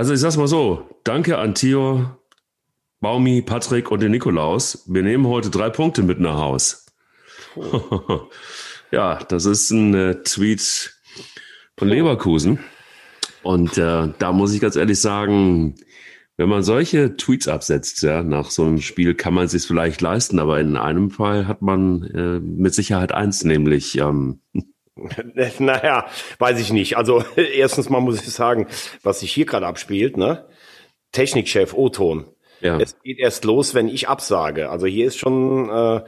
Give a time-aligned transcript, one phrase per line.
[0.00, 2.06] Also ich sag's mal so, danke an Theo,
[3.00, 4.84] Baumi, Patrick und den Nikolaus.
[4.86, 6.86] Wir nehmen heute drei Punkte mit nach Haus.
[8.90, 10.94] ja, das ist ein äh, Tweet
[11.76, 12.60] von Leverkusen.
[13.42, 15.74] Und äh, da muss ich ganz ehrlich sagen,
[16.38, 20.00] wenn man solche Tweets absetzt, ja, nach so einem Spiel kann man es sich vielleicht
[20.00, 24.40] leisten, aber in einem Fall hat man äh, mit Sicherheit eins, nämlich ähm,
[25.58, 26.06] Naja,
[26.38, 26.96] weiß ich nicht.
[26.96, 28.66] Also erstens mal muss ich sagen,
[29.02, 30.46] was sich hier gerade abspielt, ne?
[31.12, 32.26] Technikchef O-Ton.
[32.60, 32.78] Ja.
[32.78, 34.70] Es geht erst los, wenn ich absage.
[34.70, 36.02] Also hier ist schon äh,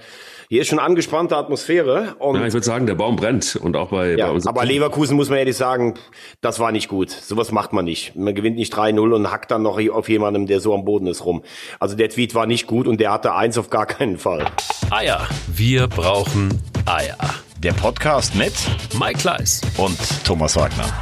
[0.52, 2.14] hier ist schon angespannte Atmosphäre.
[2.18, 4.46] Und ja, ich würde sagen, der Baum brennt und auch bei, ja, bei uns.
[4.46, 5.94] Aber Leverkusen muss man ehrlich sagen,
[6.42, 7.08] das war nicht gut.
[7.08, 8.14] Sowas macht man nicht.
[8.16, 11.24] Man gewinnt nicht 3-0 und hackt dann noch auf jemandem, der so am Boden ist,
[11.24, 11.42] rum.
[11.80, 14.44] Also der Tweet war nicht gut und der hatte eins auf gar keinen Fall.
[14.90, 15.26] Eier.
[15.48, 17.16] Wir brauchen Eier.
[17.62, 18.52] Der Podcast mit
[18.98, 20.84] Mike Kleiss und Thomas Wagner.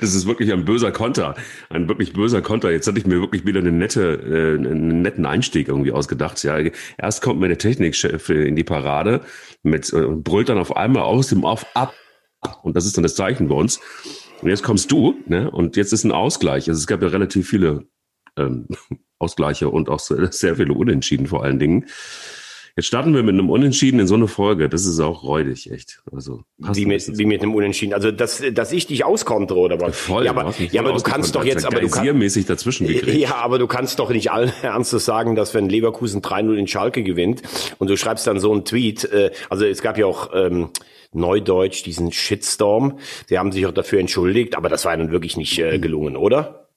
[0.00, 1.36] Das ist wirklich ein böser Konter.
[1.70, 2.72] Ein wirklich böser Konter.
[2.72, 6.42] Jetzt hatte ich mir wirklich wieder eine nette, äh, einen netten Einstieg irgendwie ausgedacht.
[6.42, 6.58] Ja,
[6.98, 9.20] erst kommt mir der Technikchef in die Parade
[9.62, 11.94] mit, äh, brüllt dann auf einmal aus dem Auf ab.
[12.62, 13.80] Und das ist dann das Zeichen bei uns.
[14.42, 15.48] Und jetzt kommst du, ne?
[15.48, 16.68] Und jetzt ist ein Ausgleich.
[16.68, 17.86] Also es gab ja relativ viele
[18.36, 18.66] ähm,
[19.20, 21.86] Ausgleiche und auch sehr viele Unentschieden vor allen Dingen.
[22.78, 24.68] Jetzt starten wir mit einem Unentschieden in so eine Folge.
[24.68, 26.00] Das ist auch räudig, echt.
[26.12, 27.92] Also wie mit, wie mit einem Unentschieden.
[27.92, 29.98] Also dass, dass ich dich auskontere oder was?
[29.98, 33.18] Voll, ja, aber, ja, aber du kannst doch jetzt, aber du kannst dazwischen gekriegt.
[33.18, 37.02] Ja, aber du kannst doch nicht allen Ernstes sagen, dass wenn Leverkusen 3-0 in Schalke
[37.02, 37.42] gewinnt
[37.78, 39.02] und du schreibst dann so einen Tweet.
[39.06, 40.68] Äh, also es gab ja auch ähm,
[41.12, 43.00] Neudeutsch diesen Shitstorm.
[43.26, 46.68] Sie haben sich auch dafür entschuldigt, aber das war dann wirklich nicht äh, gelungen, oder?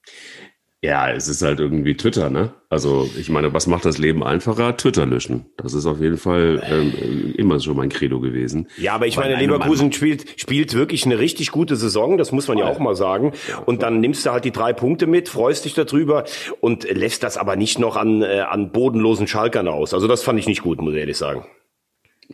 [0.84, 2.56] Ja, es ist halt irgendwie Twitter, ne?
[2.68, 4.76] Also ich meine, was macht das Leben einfacher?
[4.78, 5.46] Twitter löschen.
[5.58, 8.68] Das ist auf jeden Fall ähm, immer schon mein Credo gewesen.
[8.78, 12.48] Ja, aber ich Weil meine, Leverkusen spielt, spielt wirklich eine richtig gute Saison, das muss
[12.48, 13.34] man ja auch mal sagen.
[13.68, 16.24] Und dann nimmst du halt die drei Punkte mit, freust dich darüber
[16.62, 19.94] und lässt das aber nicht noch an, äh, an bodenlosen Schalkern aus.
[19.94, 21.46] Also das fand ich nicht gut, muss ich ehrlich sagen.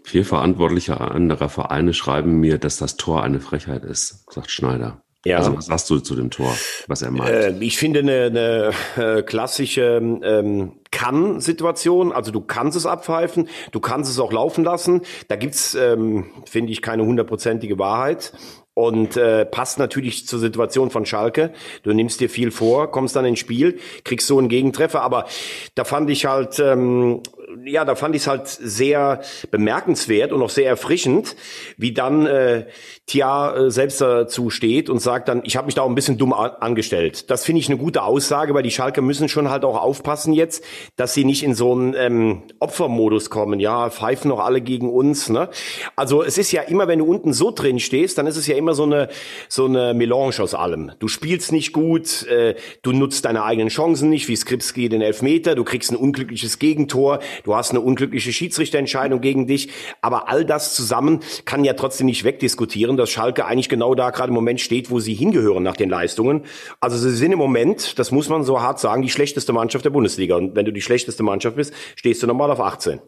[0.05, 5.01] Vier Verantwortliche anderer Vereine schreiben mir, dass das Tor eine Frechheit ist, sagt Schneider.
[5.25, 5.37] Ja.
[5.37, 6.55] Also was sagst du zu dem Tor,
[6.87, 7.29] was er meint?
[7.29, 12.11] Äh, ich finde eine, eine äh, klassische ähm, Kann-Situation.
[12.11, 15.01] Also du kannst es abpfeifen, du kannst es auch laufen lassen.
[15.27, 18.33] Da gibt's, ähm, finde ich, keine hundertprozentige Wahrheit
[18.77, 21.51] und äh, passt natürlich zur Situation von Schalke.
[21.81, 25.25] Du nimmst dir viel vor, kommst dann ins Spiel, kriegst so einen Gegentreffer, aber
[25.73, 27.23] da fand ich halt ähm,
[27.65, 29.21] ja, da fand ich es halt sehr
[29.51, 31.35] bemerkenswert und auch sehr erfrischend,
[31.77, 32.65] wie dann äh,
[33.05, 36.17] Tia äh, selbst dazu steht und sagt dann, ich habe mich da auch ein bisschen
[36.17, 37.29] dumm angestellt.
[37.29, 40.63] Das finde ich eine gute Aussage, weil die Schalke müssen schon halt auch aufpassen jetzt,
[40.97, 43.59] dass sie nicht in so einen ähm, Opfermodus kommen.
[43.59, 45.29] Ja, pfeifen noch alle gegen uns.
[45.29, 45.49] Ne?
[45.95, 48.57] Also es ist ja immer, wenn du unten so drin stehst, dann ist es ja
[48.57, 49.07] immer so eine
[49.47, 50.91] so eine Melange aus allem.
[50.99, 55.55] Du spielst nicht gut, äh, du nutzt deine eigenen Chancen nicht, wie Skripski den Elfmeter,
[55.55, 59.69] du kriegst ein unglückliches Gegentor, du hast eine unglückliche Schiedsrichterentscheidung gegen dich,
[60.01, 64.29] aber all das zusammen kann ja trotzdem nicht wegdiskutieren, dass Schalke eigentlich genau da gerade
[64.29, 66.43] im Moment steht, wo sie hingehören nach den Leistungen.
[66.79, 69.91] Also sie sind im Moment, das muss man so hart sagen, die schlechteste Mannschaft der
[69.91, 70.35] Bundesliga.
[70.35, 72.99] Und wenn du die schlechteste Mannschaft bist, stehst du normal auf 18.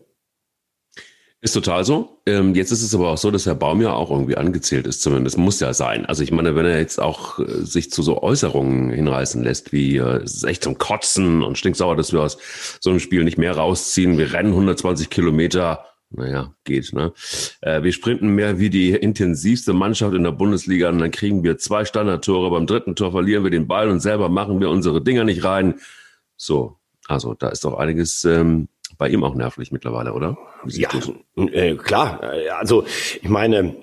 [1.42, 2.22] Ist total so.
[2.26, 5.02] Ähm, jetzt ist es aber auch so, dass Herr Baum ja auch irgendwie angezählt ist,
[5.02, 6.06] zumindest muss ja sein.
[6.06, 9.96] Also ich meine, wenn er jetzt auch äh, sich zu so Äußerungen hinreißen lässt, wie
[9.98, 12.38] äh, es ist echt zum Kotzen und stinksauer, dass wir aus
[12.82, 14.18] so einem Spiel nicht mehr rausziehen.
[14.18, 15.86] Wir rennen 120 Kilometer.
[16.12, 17.14] Naja, geht, ne?
[17.62, 21.58] Äh, wir sprinten mehr wie die intensivste Mannschaft in der Bundesliga und dann kriegen wir
[21.58, 22.50] zwei Standardtore.
[22.50, 25.76] Beim dritten Tor verlieren wir den Ball und selber machen wir unsere Dinger nicht rein.
[26.36, 28.68] So, also da ist doch einiges ähm,
[29.00, 30.38] bei ihm auch nervlich mittlerweile, oder?
[30.66, 30.90] Ja,
[31.36, 32.22] äh, klar.
[32.60, 32.84] Also
[33.22, 33.76] ich meine,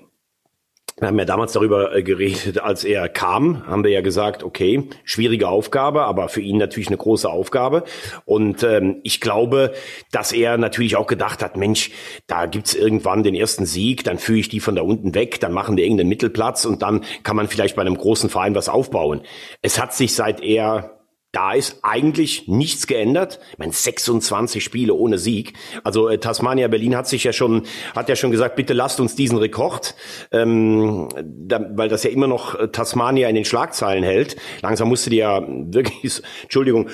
[0.99, 4.89] wir haben ja damals darüber äh, geredet, als er kam, haben wir ja gesagt, okay,
[5.05, 7.85] schwierige Aufgabe, aber für ihn natürlich eine große Aufgabe.
[8.25, 9.75] Und ähm, ich glaube,
[10.13, 11.91] dass er natürlich auch gedacht hat, Mensch,
[12.27, 15.53] da gibt's irgendwann den ersten Sieg, dann führe ich die von da unten weg, dann
[15.53, 19.23] machen wir irgendeinen Mittelplatz und dann kann man vielleicht bei einem großen Verein was aufbauen.
[19.63, 20.96] Es hat sich seit er
[21.33, 23.41] da ist eigentlich nichts geändert.
[23.53, 25.53] Ich meine, 26 Spiele ohne Sieg.
[25.85, 27.65] Also äh, Tasmania Berlin hat sich ja schon,
[27.95, 29.95] hat ja schon gesagt, bitte lasst uns diesen Rekord,
[30.33, 34.37] ähm, da, weil das ja immer noch äh, Tasmania in den Schlagzeilen hält.
[34.63, 36.89] Langsam musste die ja wirklich, Entschuldigung,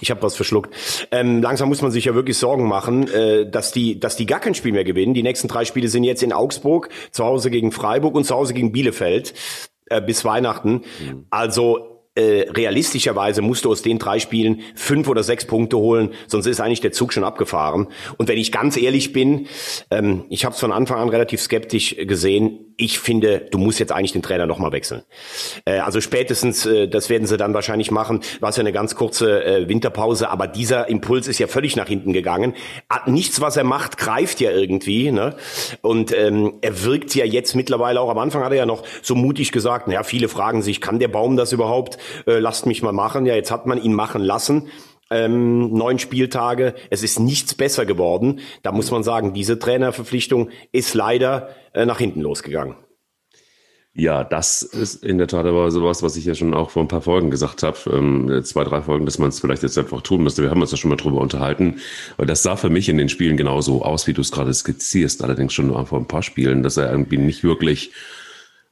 [0.00, 0.74] ich habe was verschluckt.
[1.10, 4.40] Ähm, langsam muss man sich ja wirklich Sorgen machen, äh, dass die, dass die gar
[4.40, 5.14] kein Spiel mehr gewinnen.
[5.14, 8.52] Die nächsten drei Spiele sind jetzt in Augsburg, zu Hause gegen Freiburg und zu Hause
[8.52, 9.32] gegen Bielefeld
[9.86, 10.82] äh, bis Weihnachten.
[11.00, 11.26] Mhm.
[11.30, 11.89] Also
[12.20, 16.60] äh, realistischerweise musst du aus den drei Spielen fünf oder sechs Punkte holen, sonst ist
[16.60, 17.88] eigentlich der Zug schon abgefahren.
[18.18, 19.46] Und wenn ich ganz ehrlich bin,
[19.90, 22.66] ähm, ich habe es von Anfang an relativ skeptisch gesehen.
[22.76, 25.02] Ich finde, du musst jetzt eigentlich den Trainer nochmal wechseln.
[25.64, 28.20] Äh, also spätestens, äh, das werden sie dann wahrscheinlich machen.
[28.40, 31.88] War es ja eine ganz kurze äh, Winterpause, aber dieser Impuls ist ja völlig nach
[31.88, 32.54] hinten gegangen.
[33.06, 35.10] Nichts, was er macht, greift ja irgendwie.
[35.10, 35.36] Ne?
[35.82, 38.10] Und ähm, er wirkt ja jetzt mittlerweile auch.
[38.10, 41.08] Am Anfang hat er ja noch so mutig gesagt, naja, viele fragen sich, kann der
[41.08, 41.98] Baum das überhaupt?
[42.26, 43.26] Äh, lasst mich mal machen.
[43.26, 44.70] Ja, jetzt hat man ihn machen lassen
[45.10, 46.74] ähm, neun Spieltage.
[46.88, 48.40] Es ist nichts besser geworden.
[48.62, 52.76] Da muss man sagen, diese Trainerverpflichtung ist leider äh, nach hinten losgegangen.
[53.92, 56.88] Ja, das ist in der Tat aber sowas, was ich ja schon auch vor ein
[56.88, 60.22] paar Folgen gesagt habe, ähm, zwei, drei Folgen, dass man es vielleicht jetzt einfach tun
[60.22, 60.42] müsste.
[60.42, 61.80] Wir haben uns ja schon mal drüber unterhalten.
[62.16, 65.24] Aber das sah für mich in den Spielen genauso aus, wie du es gerade skizzierst,
[65.24, 67.90] allerdings schon vor ein paar Spielen, dass er irgendwie nicht wirklich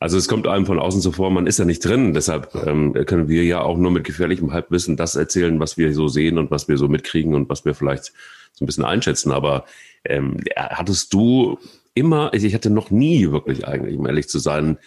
[0.00, 2.14] also es kommt einem von außen so vor, man ist ja nicht drin.
[2.14, 6.06] Deshalb ähm, können wir ja auch nur mit gefährlichem Halbwissen das erzählen, was wir so
[6.06, 8.12] sehen und was wir so mitkriegen und was wir vielleicht
[8.52, 9.32] so ein bisschen einschätzen.
[9.32, 9.64] Aber
[10.04, 11.58] ähm, hattest du
[11.94, 14.78] immer, ich hatte noch nie wirklich eigentlich, um ehrlich zu sein,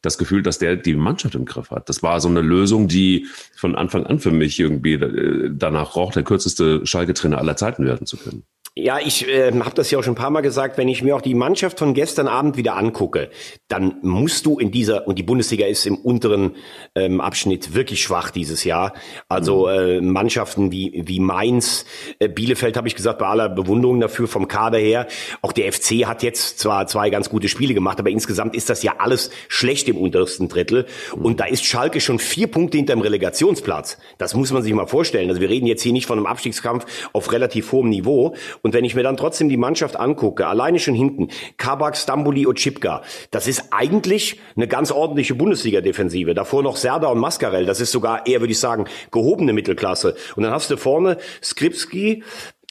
[0.00, 1.88] das Gefühl, dass der die Mannschaft im Griff hat.
[1.88, 3.26] Das war so eine Lösung, die
[3.56, 8.06] von Anfang an für mich irgendwie äh, danach roch, der kürzeste Schalke-Trainer aller Zeiten werden
[8.06, 8.44] zu können.
[8.76, 11.14] Ja, ich äh, habe das ja auch schon ein paar Mal gesagt, wenn ich mir
[11.14, 13.30] auch die Mannschaft von gestern Abend wieder angucke,
[13.68, 16.56] dann musst du in dieser, und die Bundesliga ist im unteren
[16.96, 18.92] ähm, Abschnitt wirklich schwach dieses Jahr.
[19.28, 19.72] Also mhm.
[19.72, 21.84] äh, Mannschaften wie, wie Mainz,
[22.18, 25.06] äh, Bielefeld habe ich gesagt, bei aller Bewunderung dafür vom Kader her.
[25.40, 28.82] Auch der FC hat jetzt zwar zwei ganz gute Spiele gemacht, aber insgesamt ist das
[28.82, 30.86] ja alles schlecht im untersten Drittel.
[31.14, 31.24] Mhm.
[31.24, 33.98] Und da ist Schalke schon vier Punkte hinter dem Relegationsplatz.
[34.18, 35.28] Das muss man sich mal vorstellen.
[35.28, 38.34] Also wir reden jetzt hier nicht von einem Abstiegskampf auf relativ hohem Niveau.
[38.64, 41.28] Und wenn ich mir dann trotzdem die Mannschaft angucke, alleine schon hinten,
[41.58, 46.32] Kabak, Stambuli, Ochipka, das ist eigentlich eine ganz ordentliche Bundesliga-Defensive.
[46.32, 50.16] Davor noch Serda und Mascarell, das ist sogar eher, würde ich sagen, gehobene Mittelklasse.
[50.34, 52.22] Und dann hast du vorne Skripski,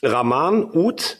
[0.02, 1.18] Raman, Uth,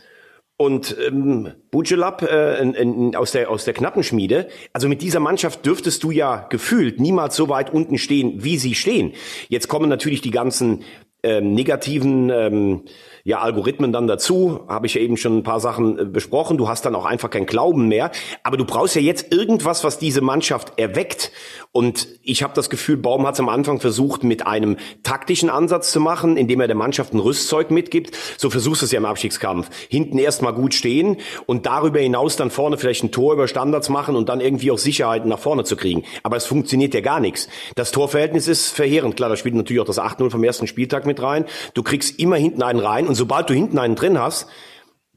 [0.56, 4.48] und ähm, Bujelab äh, aus der aus der Knappenschmiede.
[4.72, 8.74] Also mit dieser Mannschaft dürftest du ja gefühlt niemals so weit unten stehen, wie sie
[8.74, 9.14] stehen.
[9.48, 10.84] Jetzt kommen natürlich die ganzen
[11.24, 12.82] ähm, negativen ähm,
[13.26, 14.60] ja, Algorithmen dann dazu.
[14.68, 16.58] Habe ich ja eben schon ein paar Sachen äh, besprochen.
[16.58, 18.10] Du hast dann auch einfach kein Glauben mehr.
[18.42, 21.32] Aber du brauchst ja jetzt irgendwas, was diese Mannschaft erweckt.
[21.72, 25.90] Und ich habe das Gefühl, Baum hat es am Anfang versucht, mit einem taktischen Ansatz
[25.90, 28.14] zu machen, indem er der Mannschaft ein Rüstzeug mitgibt.
[28.36, 29.70] So versuchst du es ja im Abstiegskampf.
[29.88, 31.16] Hinten erstmal gut stehen
[31.46, 34.78] und darüber hinaus dann vorne vielleicht ein Tor über Standards machen und dann irgendwie auch
[34.78, 36.04] Sicherheiten nach vorne zu kriegen.
[36.22, 37.48] Aber es funktioniert ja gar nichts.
[37.74, 39.16] Das Torverhältnis ist verheerend.
[39.16, 41.46] Klar, da spielt natürlich auch das 8-0 vom ersten Spieltag mit rein.
[41.72, 44.49] Du kriegst immer hinten einen rein und sobald du hinten einen drin hast,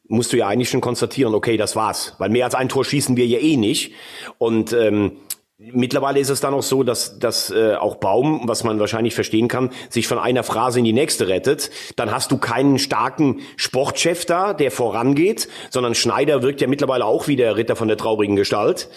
[0.08, 2.14] musst du ja eigentlich schon konstatieren, okay, das war's.
[2.20, 3.92] Weil mehr als ein Tor schießen wir ja eh nicht.
[4.38, 5.14] Und ähm,
[5.60, 9.48] Mittlerweile ist es dann auch so, dass, dass äh, auch Baum, was man wahrscheinlich verstehen
[9.48, 11.72] kann, sich von einer Phrase in die nächste rettet.
[11.96, 17.28] Dann hast du keinen starken Sportchef da, der vorangeht, sondern Schneider wirkt ja mittlerweile auch
[17.28, 18.88] wie der Ritter von der traurigen Gestalt.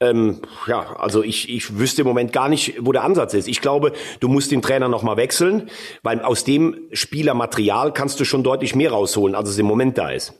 [0.00, 3.46] Ähm, ja, also ich, ich wüsste im Moment gar nicht, wo der Ansatz ist.
[3.46, 5.68] Ich glaube, du musst den Trainer nochmal wechseln,
[6.02, 10.08] weil aus dem Spielermaterial kannst du schon deutlich mehr rausholen, als es im Moment da
[10.08, 10.32] ist.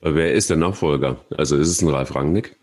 [0.00, 1.18] Wer ist der Nachfolger?
[1.36, 2.56] Also ist es ein Ralf Rangnick?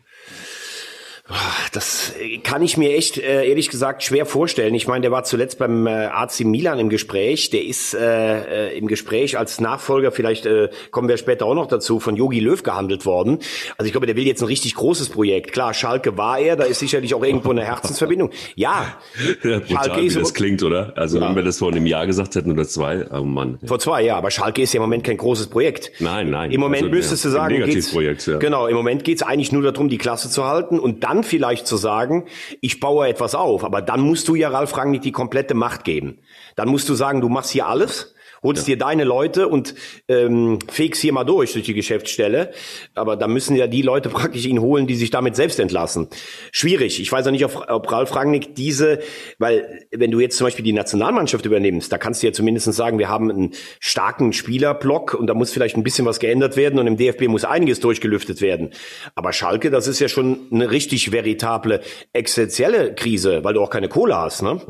[1.72, 2.13] Das
[2.44, 4.75] kann ich mir echt äh, ehrlich gesagt schwer vorstellen.
[4.75, 7.50] Ich meine, der war zuletzt beim äh, AC Milan im Gespräch.
[7.50, 11.66] Der ist äh, äh, im Gespräch als Nachfolger, vielleicht äh, kommen wir später auch noch
[11.66, 13.39] dazu, von Yogi Löw gehandelt worden.
[13.77, 15.51] Also ich glaube, der will jetzt ein richtig großes Projekt.
[15.51, 18.30] Klar, Schalke war er, da ist sicherlich auch irgendwo eine Herzensverbindung.
[18.54, 18.95] Ja,
[19.44, 20.94] ja brutal, Schalke wie ist, das klingt, oder?
[20.95, 21.28] Also ja.
[21.28, 23.57] wenn wir das vor einem Jahr gesagt hätten oder zwei, oh Mann.
[23.66, 25.92] Vor zwei, ja, aber Schalke ist ja im Moment kein großes Projekt.
[25.99, 26.52] Nein, nein.
[26.52, 28.38] Im Moment also, müsstest ja, du sagen, geht's, ja.
[28.38, 31.68] genau, im Moment geht's eigentlich nur darum, die Klasse zu halten und dann dann vielleicht
[31.68, 32.26] zu sagen,
[32.62, 36.19] ich baue etwas auf, aber dann musst du ja Ralf Rangnick die komplette Macht geben.
[36.56, 38.15] Dann musst du sagen, du machst hier alles
[38.45, 38.75] holst ja.
[38.75, 39.75] dir deine Leute und
[40.07, 42.52] ähm, fegst hier mal durch durch die Geschäftsstelle.
[42.94, 46.07] Aber da müssen ja die Leute praktisch ihn holen, die sich damit selbst entlassen.
[46.52, 47.02] Schwierig.
[47.02, 48.99] Ich weiß auch nicht, ob, ob Ralf Rangnick diese,
[49.40, 52.99] weil wenn du jetzt zum Beispiel die Nationalmannschaft übernimmst, da kannst du ja zumindest sagen,
[52.99, 56.87] wir haben einen starken Spielerblock und da muss vielleicht ein bisschen was geändert werden und
[56.87, 58.71] im DFB muss einiges durchgelüftet werden.
[59.16, 61.81] Aber Schalke, das ist ja schon eine richtig veritable,
[62.14, 64.42] existenzielle Krise, weil du auch keine Kohle hast.
[64.42, 64.61] Ne?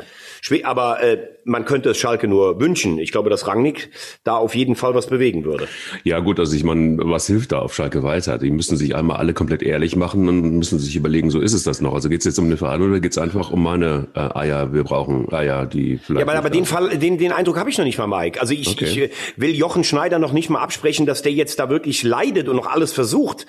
[0.64, 2.98] Aber äh, man könnte es Schalke nur wünschen.
[2.98, 3.92] Ich glaube, dass Rangnick
[4.24, 5.68] da auf jeden Fall was bewegen würde.
[6.04, 8.40] Ja gut, also ich meine, was hilft da auf Schalke weiter?
[8.40, 11.64] Die müssen sich einmal alle komplett ehrlich machen und müssen sich überlegen, so ist es
[11.64, 11.94] das noch.
[11.94, 14.74] Also geht es jetzt um eine Verein oder geht es einfach um meine äh, Eier,
[14.74, 16.26] wir brauchen Eier, die vielleicht...
[16.26, 18.42] Ja, aber, aber den, Fall, den, den Eindruck habe ich noch nicht mal, Mike.
[18.42, 18.86] Also ich, okay.
[18.86, 22.50] ich äh, will Jochen Schneider noch nicht mal absprechen, dass der jetzt da wirklich leidet
[22.50, 23.46] und noch alles versucht,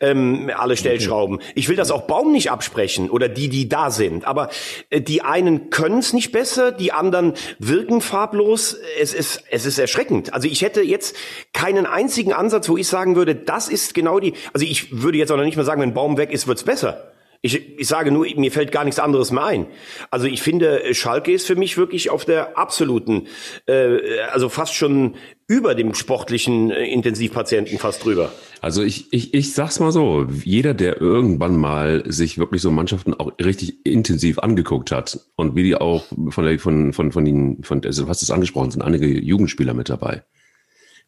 [0.00, 1.36] ähm, alle Stellschrauben.
[1.36, 1.52] Okay.
[1.56, 4.24] Ich will das auch Baum nicht absprechen oder die, die da sind.
[4.24, 4.48] Aber
[4.88, 8.76] äh, die einen können es nicht besser, die anderen wirken farblos.
[9.00, 10.32] Es ist, es ist erschreckend.
[10.32, 11.16] Also ich hätte jetzt
[11.52, 14.34] keinen einzigen Ansatz, wo ich sagen würde, das ist genau die.
[14.52, 17.12] Also ich würde jetzt auch noch nicht mal sagen, wenn Baum weg ist, wird's besser.
[17.44, 19.66] Ich, ich sage nur, mir fällt gar nichts anderes mehr ein.
[20.10, 23.26] Also ich finde, Schalke ist für mich wirklich auf der absoluten,
[23.66, 23.98] äh,
[24.32, 28.32] also fast schon über dem sportlichen äh, Intensivpatienten fast drüber.
[28.62, 33.12] Also ich, ich, ich sag's mal so, jeder, der irgendwann mal sich wirklich so Mannschaften
[33.12, 37.62] auch richtig intensiv angeguckt hat und wie die auch von der, von, von, von den,
[37.62, 40.22] von, also du hast es angesprochen, sind einige Jugendspieler mit dabei.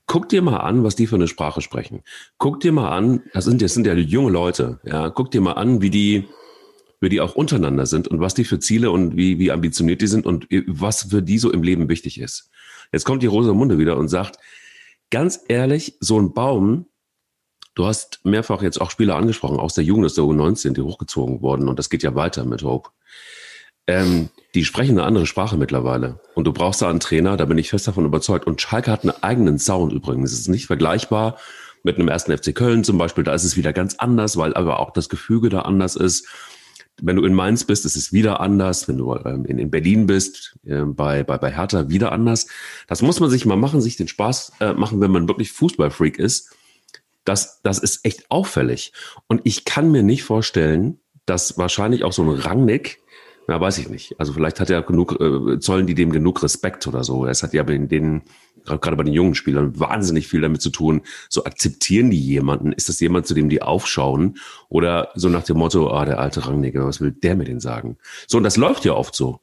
[0.07, 2.03] Guck dir mal an, was die für eine Sprache sprechen.
[2.39, 5.11] Guck dir mal an, das sind, das sind ja junge Leute, ja.
[5.11, 6.29] Guck dir mal an, wie die,
[7.01, 10.07] wie die auch untereinander sind und was die für Ziele und wie, wie ambitioniert die
[10.07, 12.51] sind und was für die so im Leben wichtig ist.
[12.93, 14.39] Jetzt kommt die Rosamunde wieder und sagt,
[15.11, 16.87] ganz ehrlich, so ein Baum,
[17.75, 21.43] du hast mehrfach jetzt auch Spieler angesprochen, aus der Jugend, aus der U19, die hochgezogen
[21.43, 22.91] wurden und das geht ja weiter mit Hope.
[23.87, 26.21] Ähm, die sprechen eine andere Sprache mittlerweile.
[26.35, 28.47] Und du brauchst da einen Trainer, da bin ich fest davon überzeugt.
[28.47, 30.33] Und Schalke hat einen eigenen Sound übrigens.
[30.33, 31.37] Es ist nicht vergleichbar
[31.83, 33.23] mit einem ersten FC Köln zum Beispiel.
[33.23, 36.27] Da ist es wieder ganz anders, weil aber auch das Gefüge da anders ist.
[37.01, 38.89] Wenn du in Mainz bist, ist es wieder anders.
[38.89, 42.47] Wenn du ähm, in, in Berlin bist, äh, bei, bei, bei Hertha wieder anders.
[42.89, 46.19] Das muss man sich mal machen, sich den Spaß äh, machen, wenn man wirklich Fußballfreak
[46.19, 46.51] ist.
[47.25, 48.93] Das, das ist echt auffällig.
[49.27, 53.01] Und ich kann mir nicht vorstellen, dass wahrscheinlich auch so ein Rangnick
[53.49, 54.19] ja, weiß ich nicht.
[54.19, 57.27] Also vielleicht hat er genug, äh, zollen die dem genug Respekt oder so.
[57.27, 58.23] Es hat ja bei den,
[58.65, 61.03] gerade bei den jungen Spielern, wahnsinnig viel damit zu tun.
[61.29, 62.73] So akzeptieren die jemanden?
[62.73, 64.39] Ist das jemand, zu dem die aufschauen?
[64.69, 67.99] Oder so nach dem Motto, ah, der alte Rangnicker, was will der mit denen sagen?
[68.27, 69.41] So, und das läuft ja oft so.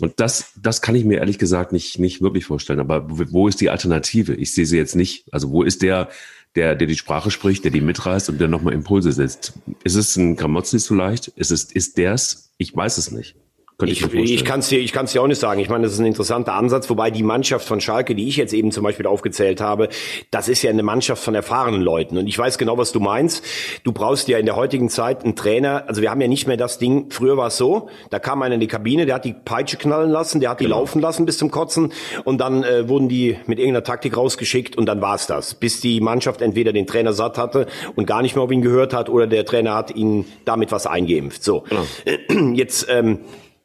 [0.00, 2.80] Und das, das kann ich mir ehrlich gesagt nicht, nicht wirklich vorstellen.
[2.80, 4.34] Aber wo ist die Alternative?
[4.34, 5.32] Ich sehe sie jetzt nicht.
[5.32, 6.08] Also wo ist der,
[6.54, 9.54] der, der die Sprache spricht, der die mitreißt und der nochmal Impulse setzt?
[9.84, 11.28] Ist es ein Gramozis vielleicht?
[11.28, 12.50] Ist es, ist der's?
[12.58, 13.36] Ich weiß es nicht.
[13.78, 15.60] Könnte ich, ich, ich kann es dir, ich kann's dir auch nicht sagen.
[15.60, 18.52] Ich meine, das ist ein interessanter Ansatz, wobei die Mannschaft von Schalke, die ich jetzt
[18.52, 19.88] eben zum Beispiel aufgezählt habe,
[20.30, 22.16] das ist ja eine Mannschaft von erfahrenen Leuten.
[22.18, 23.44] Und ich weiß genau, was du meinst.
[23.82, 25.84] Du brauchst ja in der heutigen Zeit einen Trainer.
[25.88, 27.06] Also wir haben ja nicht mehr das Ding.
[27.10, 30.10] Früher war es so, da kam einer in die Kabine, der hat die Peitsche knallen
[30.10, 30.78] lassen, der hat die genau.
[30.78, 31.92] laufen lassen bis zum Kotzen
[32.24, 35.54] und dann äh, wurden die mit irgendeiner Taktik rausgeschickt und dann war's das.
[35.54, 38.94] Bis die Mannschaft entweder den Trainer satt hatte und gar nicht mehr auf ihn gehört
[38.94, 41.42] hat oder der Trainer hat ihn damit was eingeimpft.
[41.42, 41.64] So.
[41.68, 42.52] Genau.
[42.54, 43.20] Jetzt ähm,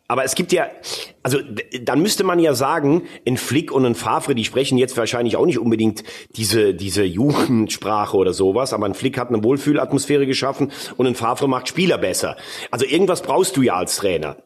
[0.07, 0.67] aber es gibt ja,
[1.21, 1.39] also
[1.81, 5.45] dann müsste man ja sagen, in Flick und in Favre, die sprechen jetzt wahrscheinlich auch
[5.45, 6.03] nicht unbedingt
[6.35, 11.49] diese, diese Jugendsprache oder sowas, aber ein Flick hat eine Wohlfühlatmosphäre geschaffen und ein Favre
[11.49, 12.37] macht Spieler besser.
[12.71, 14.37] Also irgendwas brauchst du ja als Trainer.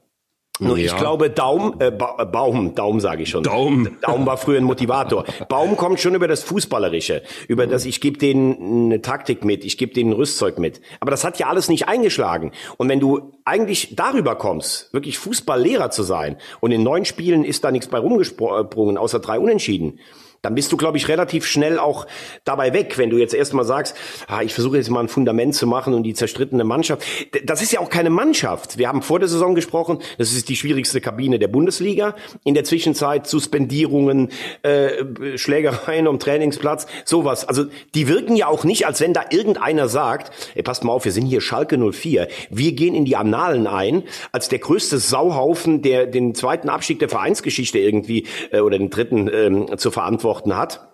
[0.59, 0.85] Nur ja.
[0.85, 3.43] ich glaube, Daum, äh, ba äh, Baum, Daum sage ich schon.
[3.43, 3.97] Daum.
[4.01, 5.25] Daum war früher ein Motivator.
[5.49, 9.77] Baum kommt schon über das Fußballerische, über das ich gebe denen eine Taktik mit, ich
[9.77, 10.81] gebe denen ein Rüstzeug mit.
[10.99, 12.51] Aber das hat ja alles nicht eingeschlagen.
[12.77, 17.63] Und wenn du eigentlich darüber kommst, wirklich Fußballlehrer zu sein, und in neun Spielen ist
[17.63, 19.99] da nichts bei rumgesprungen, außer drei Unentschieden,
[20.41, 22.07] dann bist du, glaube ich, relativ schnell auch
[22.45, 23.95] dabei weg, wenn du jetzt erstmal sagst,
[24.27, 27.03] ah, ich versuche jetzt mal ein Fundament zu machen und die zerstrittene Mannschaft.
[27.43, 28.79] Das ist ja auch keine Mannschaft.
[28.79, 32.15] Wir haben vor der Saison gesprochen, das ist die schwierigste Kabine der Bundesliga.
[32.43, 34.29] In der Zwischenzeit Suspendierungen,
[34.63, 37.47] äh, Schlägereien um Trainingsplatz, sowas.
[37.47, 41.05] Also die wirken ja auch nicht, als wenn da irgendeiner sagt, ey, passt mal auf,
[41.05, 42.27] wir sind hier Schalke 04.
[42.49, 47.09] Wir gehen in die Annalen ein, als der größte Sauhaufen, der den zweiten Abstieg der
[47.09, 50.87] Vereinsgeschichte irgendwie äh, oder den dritten ähm, zu verantworten verantworten hat.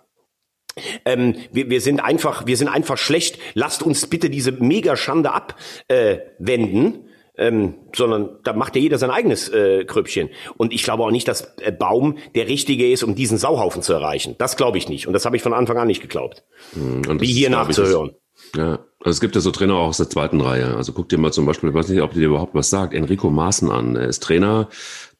[1.04, 3.38] Ähm, wir, wir sind einfach, wir sind einfach schlecht.
[3.54, 6.94] Lasst uns bitte diese Megaschande abwenden.
[6.94, 7.08] Äh,
[7.40, 10.28] ähm, sondern da macht ja jeder sein eigenes äh, Krüppchen.
[10.56, 13.92] Und ich glaube auch nicht, dass äh, Baum der richtige ist, um diesen Sauhaufen zu
[13.92, 14.34] erreichen.
[14.38, 15.06] Das glaube ich nicht.
[15.06, 16.42] Und das habe ich von Anfang an nicht geglaubt.
[16.72, 18.16] Hm, und Wie hier nachzuhören.
[18.56, 20.74] Ja, also es gibt ja so Trainer auch aus der zweiten Reihe.
[20.76, 23.30] Also guck dir mal zum Beispiel, ich weiß nicht, ob dir überhaupt was sagt, Enrico
[23.30, 23.94] Maaßen an.
[23.94, 24.68] Er ist Trainer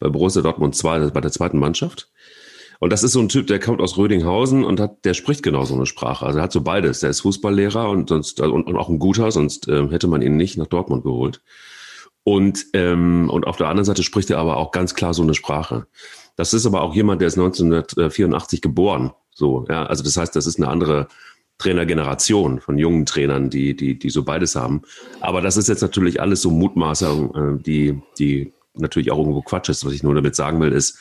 [0.00, 2.10] bei Borussia Dortmund 2, bei der zweiten Mannschaft.
[2.80, 5.64] Und das ist so ein Typ, der kommt aus Rödinghausen und hat, der spricht genau
[5.64, 6.24] so eine Sprache.
[6.24, 7.00] Also er hat so beides.
[7.00, 10.36] Der ist Fußballlehrer und sonst und, und auch ein guter, sonst äh, hätte man ihn
[10.36, 11.42] nicht nach Dortmund geholt.
[12.22, 15.34] Und ähm, und auf der anderen Seite spricht er aber auch ganz klar so eine
[15.34, 15.86] Sprache.
[16.36, 19.12] Das ist aber auch jemand, der ist 1984 geboren.
[19.32, 21.08] So, ja, also das heißt, das ist eine andere
[21.58, 24.82] Trainergeneration von jungen Trainern, die die die so beides haben.
[25.20, 29.68] Aber das ist jetzt natürlich alles so Mutmaßung, äh, die die natürlich auch irgendwo Quatsch
[29.68, 29.84] ist.
[29.84, 30.98] Was ich nur damit sagen will, ist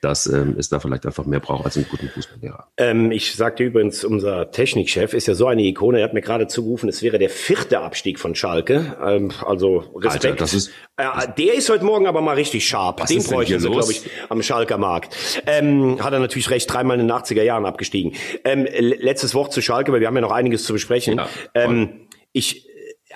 [0.00, 2.68] dass ähm, es da vielleicht einfach mehr braucht als einen guten Fußballlehrer.
[2.76, 6.46] Ähm, ich sagte übrigens, unser Technikchef ist ja so eine Ikone, er hat mir gerade
[6.46, 8.96] zugerufen, es wäre der vierte Abstieg von Schalke.
[9.04, 10.24] Ähm, also Respekt.
[10.24, 11.04] Alter, das ist, äh,
[11.36, 12.96] der ist heute Morgen aber mal richtig scharf.
[13.06, 15.16] Den bräuchten sie, glaube ich, am Schalker Markt.
[15.46, 18.14] Ähm, hat er natürlich recht, dreimal in den 80er Jahren abgestiegen.
[18.44, 21.16] Ähm, letztes Wort zu Schalke, weil wir haben ja noch einiges zu besprechen.
[21.16, 22.67] Ja, ähm, ich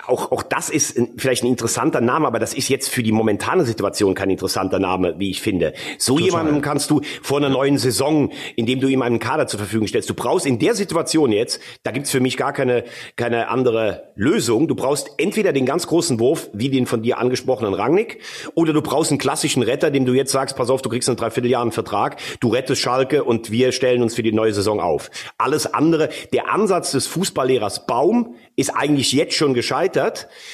[0.07, 3.63] auch, auch das ist vielleicht ein interessanter Name, aber das ist jetzt für die momentane
[3.63, 5.73] Situation kein interessanter Name, wie ich finde.
[5.97, 9.87] So jemandem kannst du vor einer neuen Saison, indem du ihm einen Kader zur Verfügung
[9.87, 12.83] stellst, du brauchst in der Situation jetzt, da gibt's für mich gar keine,
[13.15, 14.67] keine andere Lösung.
[14.67, 18.19] Du brauchst entweder den ganz großen Wurf, wie den von dir angesprochenen Rangnick,
[18.55, 21.71] oder du brauchst einen klassischen Retter, dem du jetzt sagst, pass auf, du kriegst einen
[21.71, 25.09] Vertrag, du rettest Schalke und wir stellen uns für die neue Saison auf.
[25.37, 29.92] Alles andere, der Ansatz des Fußballlehrers Baum ist eigentlich jetzt schon gescheitert.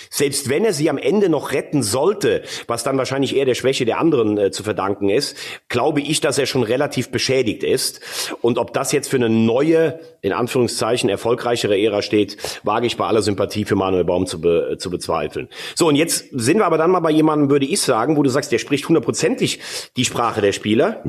[0.10, 3.86] Selbst wenn er sie am Ende noch retten sollte, was dann wahrscheinlich eher der Schwäche
[3.86, 8.02] der anderen äh, zu verdanken ist, glaube ich, dass er schon relativ beschädigt ist.
[8.42, 13.06] Und ob das jetzt für eine neue, in Anführungszeichen, erfolgreichere Ära steht, wage ich bei
[13.06, 15.50] aller Sympathie für Manuel Baum zu, be, zu bezweifeln.
[15.76, 18.30] So, und jetzt sind wir aber dann mal bei jemandem, würde ich sagen, wo du
[18.30, 19.60] sagst, der spricht hundertprozentig
[19.96, 21.04] die Sprache der Spieler.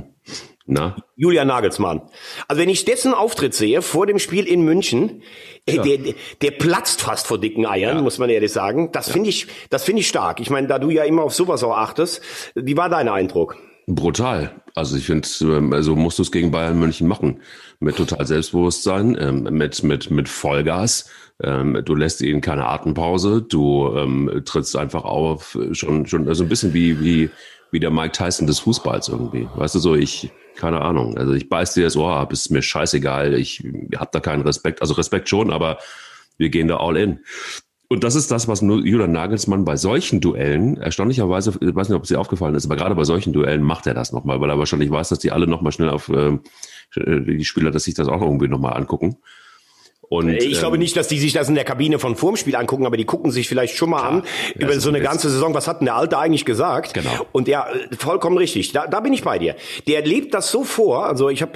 [0.71, 2.03] Na, Julian Nagelsmann.
[2.49, 5.23] Also wenn ich dessen Auftritt sehe vor dem Spiel in München,
[5.67, 8.91] äh, der, der, der platzt fast vor dicken Eiern, muss man ehrlich sagen.
[8.93, 10.41] Das finde ich, das finde ich stark.
[10.41, 12.23] Ich meine, da du ja immer auf sowas auch achtest,
[12.55, 13.57] wie war dein Eindruck?
[13.95, 14.53] brutal.
[14.75, 17.41] Also ich finde, ähm, also musst du es gegen Bayern München machen.
[17.81, 21.11] Mit total Selbstbewusstsein, ähm, mit, mit, mit Vollgas.
[21.43, 23.43] Ähm, du lässt ihnen keine Atempause.
[23.43, 27.31] Du ähm, trittst einfach auf, schon, schon, also ein bisschen wie, wie,
[27.71, 29.49] wie der Mike Tyson des Fußballs irgendwie.
[29.57, 30.31] Weißt du, so ich,
[30.61, 31.17] keine Ahnung.
[31.17, 33.35] Also ich beiß dir das Ohr ab, ist mir scheißegal.
[33.35, 33.65] Ich
[33.97, 34.83] hab da keinen Respekt.
[34.83, 35.79] Also Respekt schon, aber
[36.37, 37.21] wir gehen da all in.
[37.89, 42.05] Und das ist das, was Julian Nagelsmann bei solchen Duellen, erstaunlicherweise, ich weiß nicht, ob
[42.05, 44.59] es dir aufgefallen ist, aber gerade bei solchen Duellen macht er das nochmal, weil er
[44.59, 46.39] wahrscheinlich weiß, dass die alle nochmal schnell auf äh,
[46.95, 49.17] die Spieler, dass sich das auch irgendwie nochmal angucken.
[50.13, 52.57] Und, Ich glaube ähm, nicht, dass die sich das in der Kabine von vorm Spiel
[52.57, 54.25] angucken, aber die gucken sich vielleicht schon mal an
[54.57, 55.55] Ja, über so eine ganze Saison.
[55.55, 56.95] Was hat denn der Alte eigentlich gesagt?
[56.95, 57.29] Genau.
[57.31, 58.73] Und ja, äh, vollkommen richtig.
[58.73, 59.55] Da, da bin ich bei dir.
[59.87, 61.07] Der lebt das so vor.
[61.07, 61.53] Also ich habe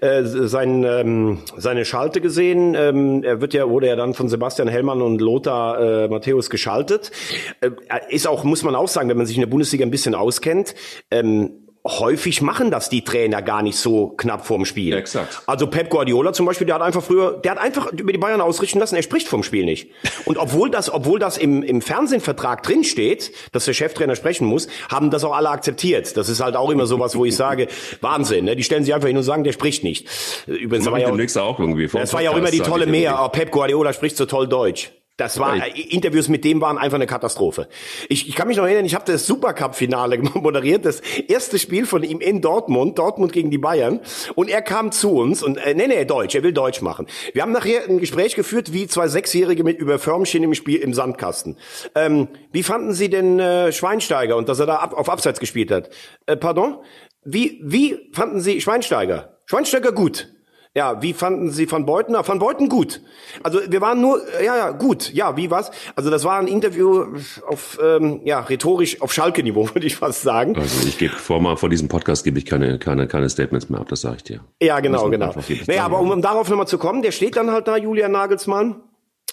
[0.00, 2.74] äh, sein, ähm, seine Schalte gesehen.
[2.74, 7.12] Ähm, er wird ja wurde ja dann von Sebastian Hellmann und Lothar äh, Matthäus geschaltet.
[7.60, 7.72] Äh,
[8.08, 10.74] ist auch muss man auch sagen, wenn man sich in der Bundesliga ein bisschen auskennt.
[11.10, 14.94] Ähm, Häufig machen das die Trainer gar nicht so knapp vorm Spiel.
[14.94, 15.42] Exakt.
[15.46, 18.40] Also Pep Guardiola zum Beispiel, der hat einfach früher, der hat einfach über die Bayern
[18.40, 19.90] ausrichten lassen, er spricht vom Spiel nicht.
[20.24, 24.68] Und obwohl das, obwohl das im, im Fernsehvertrag drin steht, dass der Cheftrainer sprechen muss,
[24.90, 26.16] haben das auch alle akzeptiert.
[26.16, 27.68] Das ist halt auch immer sowas, wo ich sage,
[28.00, 28.56] Wahnsinn, ne?
[28.56, 30.06] Die stellen sich einfach hin und sagen, der spricht nicht.
[30.46, 31.88] Übrigens, mach war ja auch, auch irgendwie.
[31.88, 33.20] vor das war ja auch immer die tolle Mehr.
[33.22, 34.92] Oh, Pep Guardiola spricht so toll Deutsch.
[35.18, 37.68] Das war, äh, Interviews mit dem waren einfach eine Katastrophe.
[38.08, 42.04] Ich, ich kann mich noch erinnern, ich habe das Supercup-Finale moderiert, das erste Spiel von
[42.04, 43.98] ihm in Dortmund, Dortmund gegen die Bayern.
[44.36, 47.08] Und er kam zu uns und, äh, nee, nee, Deutsch, er will Deutsch machen.
[47.34, 50.94] Wir haben nachher ein Gespräch geführt, wie zwei Sechsjährige mit über Förmchen im Spiel im
[50.94, 51.56] Sandkasten.
[51.96, 55.72] Ähm, wie fanden Sie denn äh, Schweinsteiger und dass er da ab, auf Abseits gespielt
[55.72, 55.90] hat?
[56.26, 56.78] Äh, pardon?
[57.24, 59.40] Wie, wie fanden Sie Schweinsteiger?
[59.46, 60.28] Schweinsteiger gut.
[60.74, 62.14] Ja, wie fanden Sie Van Beuten?
[62.14, 63.00] Ah, Van Beuten gut.
[63.42, 65.12] Also wir waren nur, ja, ja, gut.
[65.12, 65.70] Ja, wie was?
[65.96, 67.06] Also das war ein Interview
[67.46, 70.56] auf, ähm, ja, rhetorisch auf Schalke-Niveau, würde ich fast sagen.
[70.56, 73.80] Also ich gebe vor mal vor diesem Podcast gebe ich keine keine keine Statements mehr
[73.80, 74.40] ab, das sage ich dir.
[74.62, 75.34] Ja, genau, genau.
[75.66, 78.76] Naja, aber um, um darauf nochmal zu kommen, der steht dann halt da, Julian Nagelsmann.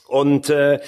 [0.07, 0.79] Und äh,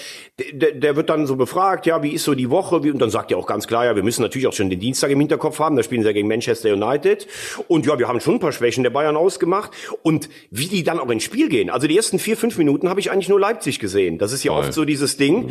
[0.52, 2.84] der, der wird dann so befragt, ja, wie ist so die Woche?
[2.84, 4.80] Wie, und dann sagt er auch ganz klar, ja, wir müssen natürlich auch schon den
[4.80, 5.76] Dienstag im Hinterkopf haben.
[5.76, 7.28] Da spielen sie ja gegen Manchester United.
[7.68, 9.72] Und ja, wir haben schon ein paar Schwächen der Bayern ausgemacht.
[10.04, 11.70] Und wie die dann auch ins Spiel gehen.
[11.72, 14.20] Also die ersten vier, fünf Minuten habe ich eigentlich nur Leipzig gesehen.
[14.20, 14.66] Das ist ja Voll.
[14.66, 15.50] oft so dieses Ding.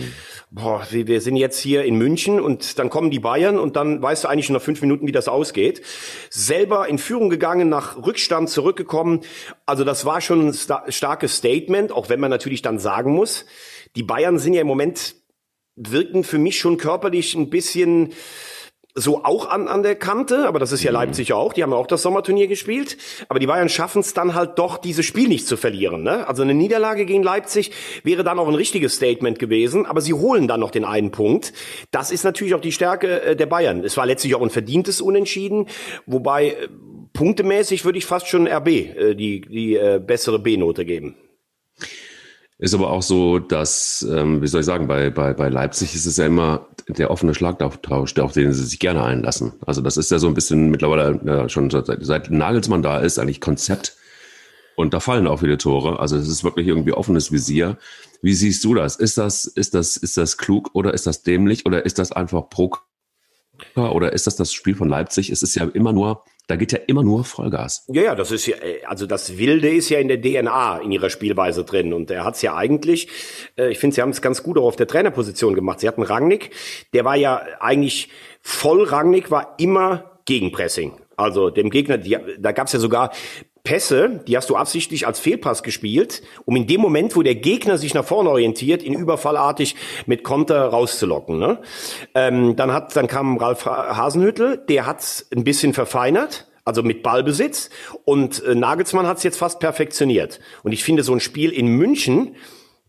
[0.53, 4.01] Boah, wir, wir sind jetzt hier in München und dann kommen die Bayern und dann
[4.01, 5.83] weißt du eigentlich schon nach fünf Minuten, wie das ausgeht.
[6.31, 9.23] Selber in Führung gegangen, nach Rückstand zurückgekommen.
[9.67, 13.45] Also das war schon ein sta starkes Statement, auch wenn man natürlich dann sagen muss,
[13.97, 15.17] die Bayern sind ja im Moment,
[15.77, 18.13] wirken für mich schon körperlich ein bisschen
[18.99, 21.77] so auch an, an der Kante, aber das ist ja Leipzig auch, die haben ja
[21.77, 22.97] auch das Sommerturnier gespielt,
[23.29, 26.03] aber die Bayern schaffen es dann halt doch, dieses Spiel nicht zu verlieren.
[26.03, 26.27] Ne?
[26.27, 27.73] Also eine Niederlage gegen Leipzig
[28.05, 31.53] wäre dann auch ein richtiges Statement gewesen, aber sie holen dann noch den einen Punkt.
[31.91, 33.85] Das ist natürlich auch die Stärke äh, der Bayern.
[33.85, 35.69] Es war letztlich auch ein verdientes Unentschieden,
[36.07, 36.69] wobei äh,
[37.13, 41.17] punktemäßig würde ich fast schon RB äh, die, die äh, bessere B-Note geben.
[42.59, 46.07] Ist aber auch so, dass, ähm, wie soll ich sagen, bei, bei, bei Leipzig ist
[46.07, 49.53] es ja immer der offene Schlagtausch, der auf den sie sich gerne einlassen.
[49.67, 53.19] Also das ist ja so ein bisschen mittlerweile ja, schon seit, seit Nagelsmann da ist,
[53.19, 53.97] eigentlich Konzept.
[54.75, 56.01] Und da fallen auch viele Tore.
[56.01, 57.77] Also es ist wirklich irgendwie offenes Visier.
[58.23, 58.97] Wie siehst du das?
[58.97, 62.49] Ist das, ist das, ist das klug oder ist das dämlich oder ist das einfach
[62.49, 62.73] pro
[63.75, 65.31] oder ist das das Spiel von Leipzig?
[65.31, 67.85] Es ist ja immer nur Da geht ja immer nur Vollgas.
[67.89, 70.93] Ja, ja, das ist ja, äh, also das Wilde ist ja in der DNA in
[70.93, 71.93] ihrer Spielweise drin.
[71.93, 73.09] Und er hat es ja eigentlich,
[73.59, 75.81] äh, ich finde, sie haben es ganz gut auch auf der Trainerposition gemacht.
[75.81, 76.51] Sie hatten Rangnick,
[76.93, 80.93] der war ja eigentlich voll Rangnick, war immer Gegenpressing.
[81.17, 83.11] Also dem Gegner, die, da gab es ja sogar
[83.67, 87.77] Pässe, die hast du absichtlich als Fehlpass gespielt, um in dem Moment, wo der Gegner
[87.79, 89.75] sich nach vorne orientiert, ihn überfallartig
[90.07, 91.39] mit Konter rauszulocken.
[91.39, 91.61] Ne?
[92.15, 96.47] Ähm, dann hat, dann kam Ralf Hasenhüttel, der hat's ein bisschen verfeinert.
[96.65, 97.71] Also mit Ballbesitz
[98.05, 100.41] und äh, Nagelsmann hat's jetzt fast perfektioniert.
[100.65, 102.35] Und ich finde so ein Spiel in München,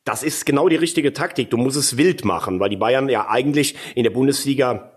[0.04, 1.52] das ist genau die richtige Taktik.
[1.52, 4.97] Du musst es wild machen, weil die Bayern ja eigentlich in der Bundesliga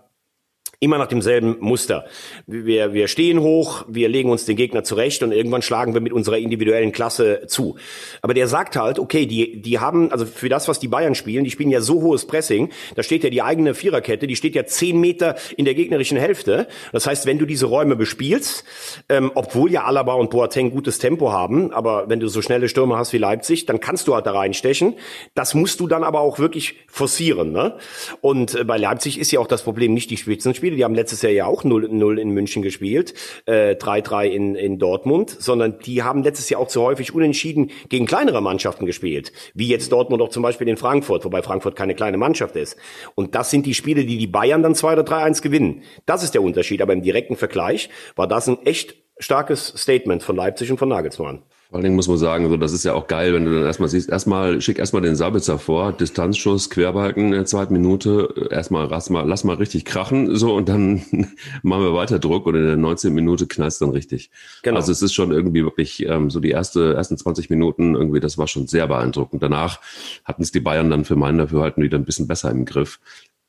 [0.83, 2.05] immer nach demselben Muster.
[2.47, 6.11] Wir, wir stehen hoch, wir legen uns den Gegner zurecht und irgendwann schlagen wir mit
[6.11, 7.75] unserer individuellen Klasse zu.
[8.23, 11.43] Aber der sagt halt, okay, die, die haben, also für das, was die Bayern spielen,
[11.43, 14.65] die spielen ja so hohes Pressing, da steht ja die eigene Viererkette, die steht ja
[14.65, 16.67] zehn Meter in der gegnerischen Hälfte.
[16.91, 18.63] Das heißt, wenn du diese Räume bespielst,
[19.07, 22.97] ähm, obwohl ja Alaba und Boateng gutes Tempo haben, aber wenn du so schnelle Stürme
[22.97, 24.95] hast wie Leipzig, dann kannst du halt da reinstechen.
[25.35, 27.51] Das musst du dann aber auch wirklich forcieren.
[27.51, 27.77] Ne?
[28.21, 30.77] Und äh, bei Leipzig ist ja auch das Problem nicht die Spitzenspiele, Spiele.
[30.77, 33.13] Die haben letztes Jahr ja auch 0-0 in München gespielt,
[33.45, 38.05] äh, 3-3 in, in Dortmund, sondern die haben letztes Jahr auch zu häufig unentschieden gegen
[38.05, 42.17] kleinere Mannschaften gespielt, wie jetzt Dortmund auch zum Beispiel in Frankfurt, wobei Frankfurt keine kleine
[42.17, 42.77] Mannschaft ist.
[43.15, 45.83] Und das sind die Spiele, die die Bayern dann 2 oder 3-1 gewinnen.
[46.05, 46.81] Das ist der Unterschied.
[46.81, 51.43] Aber im direkten Vergleich war das ein echt starkes Statement von Leipzig und von Nagelsmann.
[51.71, 53.63] Vor allen Dingen muss man sagen, so, das ist ja auch geil, wenn du dann
[53.63, 58.89] erstmal siehst, erstmal, schick erstmal den Sabitzer vor, Distanzschuss, Querbalken in der zweiten Minute, erstmal,
[58.89, 61.01] lass mal, lass mal richtig krachen, so, und dann
[61.63, 63.13] machen wir weiter Druck und in der 19.
[63.13, 64.31] Minute knallst dann richtig.
[64.63, 64.75] Genau.
[64.75, 68.37] Also es ist schon irgendwie wirklich, ähm, so die erste, ersten 20 Minuten irgendwie, das
[68.37, 69.41] war schon sehr beeindruckend.
[69.41, 69.79] Danach
[70.25, 72.99] hatten es die Bayern dann für meinen Dafürhalten wieder ein bisschen besser im Griff.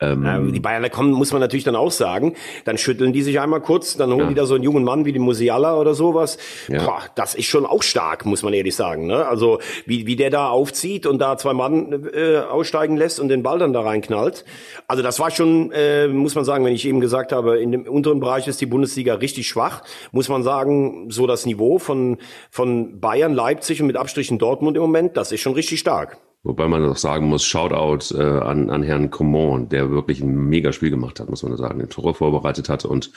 [0.02, 2.34] Ähm, die Bayern kommen, muss man natürlich dann auch sagen.
[2.64, 4.28] Dann schütteln die sich einmal kurz, dann holen ja.
[4.28, 6.38] die da so einen jungen Mann wie den Musiala oder sowas.
[6.68, 6.84] Ja.
[6.84, 9.06] Boah, das ist schon auch stark, muss man ehrlich sagen.
[9.06, 9.24] Ne?
[9.26, 13.42] Also wie, wie der da aufzieht und da zwei Mann äh, aussteigen lässt und den
[13.42, 14.44] Ball dann da reinknallt.
[14.88, 17.82] Also das war schon, äh, muss man sagen, wenn ich eben gesagt habe, in dem
[17.86, 22.18] unteren Bereich ist die Bundesliga richtig schwach, muss man sagen, so das Niveau von,
[22.50, 26.18] von Bayern, Leipzig und mit Abstrichen Dortmund im Moment, das ist schon richtig stark.
[26.44, 30.72] Wobei man doch sagen muss, Shoutout äh, an, an Herrn Coman, der wirklich ein mega
[30.72, 33.12] Spiel gemacht hat, muss man sagen, den Tore vorbereitet hat und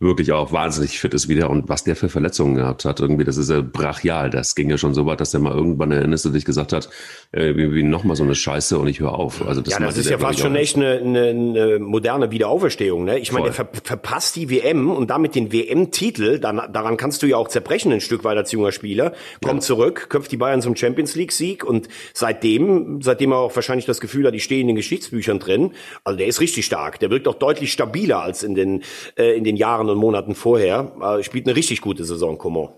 [0.00, 3.36] wirklich auch wahnsinnig fit ist wieder und was der für Verletzungen gehabt hat, irgendwie, das
[3.36, 4.30] ist ja brachial.
[4.30, 6.88] Das ging ja schon so weit, dass der mal irgendwann, erinnerst du dich, gesagt hat,
[7.32, 9.44] äh, wie nochmal so eine Scheiße und ich höre auf.
[9.44, 13.06] Also das ja, das ist ja fast schon echt eine, eine, eine moderne Wiederauferstehung.
[13.06, 13.18] Ne?
[13.18, 17.36] Ich meine, der ver verpasst die WM und damit den WM-Titel, daran kannst du ja
[17.36, 19.66] auch zerbrechen ein Stück weit als junger Spieler, kommt ja.
[19.66, 24.28] zurück, köpft die Bayern zum Champions League-Sieg und seitdem, seitdem er auch wahrscheinlich das Gefühl
[24.28, 25.72] hat, die stehen in den Geschichtsbüchern drin,
[26.04, 27.00] also der ist richtig stark.
[27.00, 28.82] Der wirkt auch deutlich stabiler als in den,
[29.16, 30.92] äh, in den Jahren Wochen und Monaten vorher.
[31.00, 32.68] Äh, spielt eine richtig gute Saison, Coman.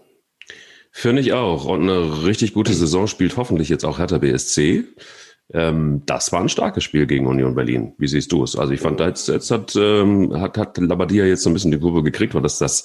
[0.93, 1.67] Finde ich auch.
[1.67, 4.85] Und eine richtig gute Saison spielt hoffentlich jetzt auch Hertha BSC.
[5.53, 7.95] Ähm, das war ein starkes Spiel gegen Union Berlin.
[7.99, 8.57] Wie siehst du es?
[8.57, 11.79] Also ich fand, jetzt, jetzt hat, ähm, hat, hat Labadia jetzt so ein bisschen die
[11.79, 12.85] Kurve gekriegt, weil das das,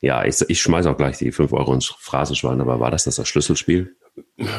[0.00, 3.16] ja, ich, ich schmeiße auch gleich die fünf Euro ins Phrasenschwein, aber war das das,
[3.16, 3.94] das Schlüsselspiel?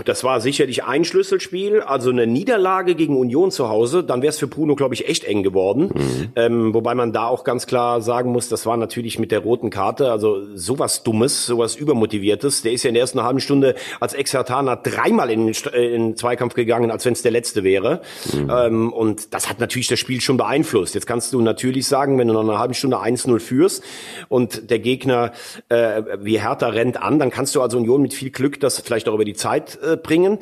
[0.05, 4.37] Das war sicherlich ein Schlüsselspiel, also eine Niederlage gegen Union zu Hause, dann wäre es
[4.37, 5.89] für Bruno, glaube ich, echt eng geworden.
[5.93, 6.29] Mhm.
[6.35, 9.69] Ähm, wobei man da auch ganz klar sagen muss, das war natürlich mit der roten
[9.69, 12.61] Karte, also sowas Dummes, sowas Übermotiviertes.
[12.61, 16.53] Der ist ja in der ersten halben Stunde als Exertaner dreimal in, in den Zweikampf
[16.53, 18.01] gegangen, als wenn es der letzte wäre.
[18.33, 18.49] Mhm.
[18.49, 20.93] Ähm, und das hat natürlich das Spiel schon beeinflusst.
[20.93, 23.83] Jetzt kannst du natürlich sagen, wenn du noch eine halbe Stunde 1-0 führst
[24.29, 25.31] und der Gegner
[25.69, 29.09] äh, wie Hertha rennt an, dann kannst du also Union mit viel Glück das vielleicht
[29.09, 29.70] auch über die Zeit äh,
[30.03, 30.39] bringen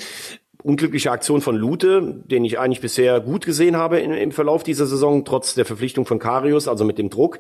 [0.62, 4.88] unglückliche Aktion von Lute, den ich eigentlich bisher gut gesehen habe im, im Verlauf dieser
[4.88, 7.40] Saison, trotz der Verpflichtung von Karius, also mit dem Druck.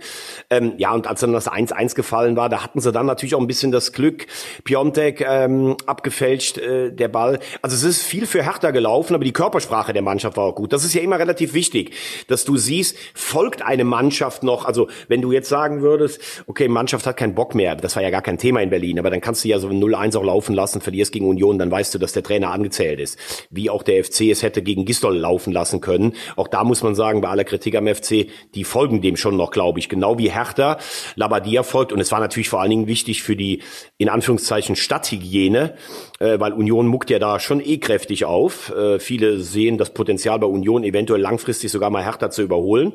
[0.50, 3.42] Ähm, ja, und als dann das 1-1 gefallen war, da hatten sie dann natürlich auch
[3.42, 4.28] ein bisschen das Glück.
[4.64, 7.40] Piontek ähm, abgefälscht, äh, der Ball.
[7.62, 10.72] Also es ist viel für Hertha gelaufen, aber die Körpersprache der Mannschaft war auch gut.
[10.72, 11.96] Das ist ja immer relativ wichtig,
[12.28, 17.06] dass du siehst, folgt eine Mannschaft noch, also wenn du jetzt sagen würdest, okay, Mannschaft
[17.06, 19.44] hat keinen Bock mehr, das war ja gar kein Thema in Berlin, aber dann kannst
[19.44, 22.24] du ja so 0-1 auch laufen lassen, verlierst gegen Union, dann weißt du, dass der
[22.24, 23.48] Trainer angezählt ist ist.
[23.50, 26.14] Wie auch der FC es hätte gegen Gistol laufen lassen können.
[26.36, 29.52] Auch da muss man sagen, bei aller Kritik am FC, die folgen dem schon noch,
[29.52, 29.90] glaube ich.
[29.90, 30.78] Genau wie Hertha
[31.16, 31.92] Labadia folgt.
[31.92, 33.62] Und es war natürlich vor allen Dingen wichtig für die,
[33.98, 35.76] in Anführungszeichen, Stadthygiene,
[36.20, 38.74] äh, weil Union muckt ja da schon eh kräftig auf.
[38.76, 42.94] Äh, viele sehen das Potenzial bei Union eventuell langfristig sogar mal Hertha zu überholen.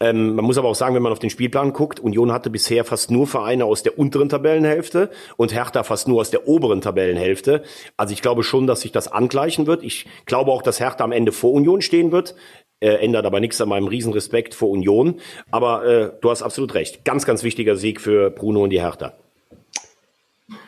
[0.00, 2.84] Ähm, man muss aber auch sagen, wenn man auf den Spielplan guckt, Union hatte bisher
[2.84, 7.62] fast nur Vereine aus der unteren Tabellenhälfte und Hertha fast nur aus der oberen Tabellenhälfte.
[7.98, 9.82] Also ich glaube schon, dass sich das angleichen wird.
[9.84, 12.34] Ich glaube auch, dass Hertha am Ende vor Union stehen wird.
[12.82, 15.20] Äh, ändert aber nichts an meinem Riesenrespekt vor Union.
[15.50, 17.04] Aber äh, du hast absolut recht.
[17.04, 19.12] Ganz, ganz wichtiger Sieg für Bruno und die Hertha.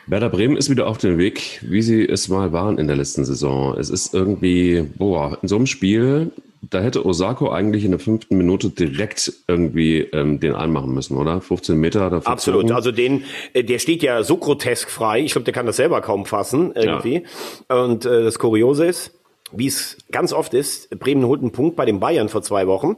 [0.05, 3.25] Werder Bremen ist wieder auf dem Weg, wie sie es mal waren in der letzten
[3.25, 3.75] Saison.
[3.77, 6.31] Es ist irgendwie, boah, in so einem Spiel,
[6.69, 11.41] da hätte Osako eigentlich in der fünften Minute direkt irgendwie ähm, den anmachen müssen, oder?
[11.41, 12.31] 15 Meter dafür.
[12.31, 12.71] Absolut.
[12.71, 13.23] Also den,
[13.53, 15.21] äh, der steht ja so grotesk frei.
[15.21, 17.23] Ich glaube, der kann das selber kaum fassen irgendwie.
[17.69, 17.83] Ja.
[17.83, 19.11] Und äh, das Kuriose ist,
[19.51, 22.95] wie es ganz oft ist, Bremen holt einen Punkt bei den Bayern vor zwei Wochen.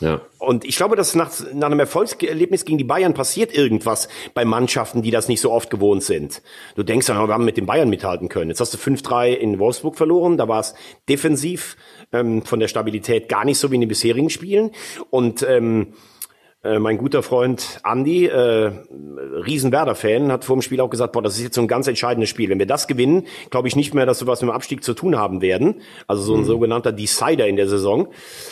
[0.00, 0.20] Ja.
[0.38, 5.02] Und ich glaube, dass nach, nach einem Erfolgserlebnis gegen die Bayern passiert irgendwas bei Mannschaften,
[5.02, 6.42] die das nicht so oft gewohnt sind.
[6.74, 8.50] Du denkst dann, wir haben mit den Bayern mithalten können.
[8.50, 10.36] Jetzt hast du 5-3 in Wolfsburg verloren.
[10.36, 10.74] Da war es
[11.08, 11.76] defensiv
[12.12, 14.70] ähm, von der Stabilität gar nicht so wie in den bisherigen Spielen.
[15.10, 15.94] Und ähm,
[16.64, 18.72] äh, mein guter Freund Andy, äh,
[19.46, 21.86] riesen Werder-Fan, hat vor dem Spiel auch gesagt, boah, das ist jetzt so ein ganz
[21.86, 22.48] entscheidendes Spiel.
[22.48, 24.94] Wenn wir das gewinnen, glaube ich nicht mehr, dass wir was mit dem Abstieg zu
[24.94, 25.82] tun haben werden.
[26.06, 26.44] Also so ein mhm.
[26.44, 28.08] sogenannter Decider in der Saison.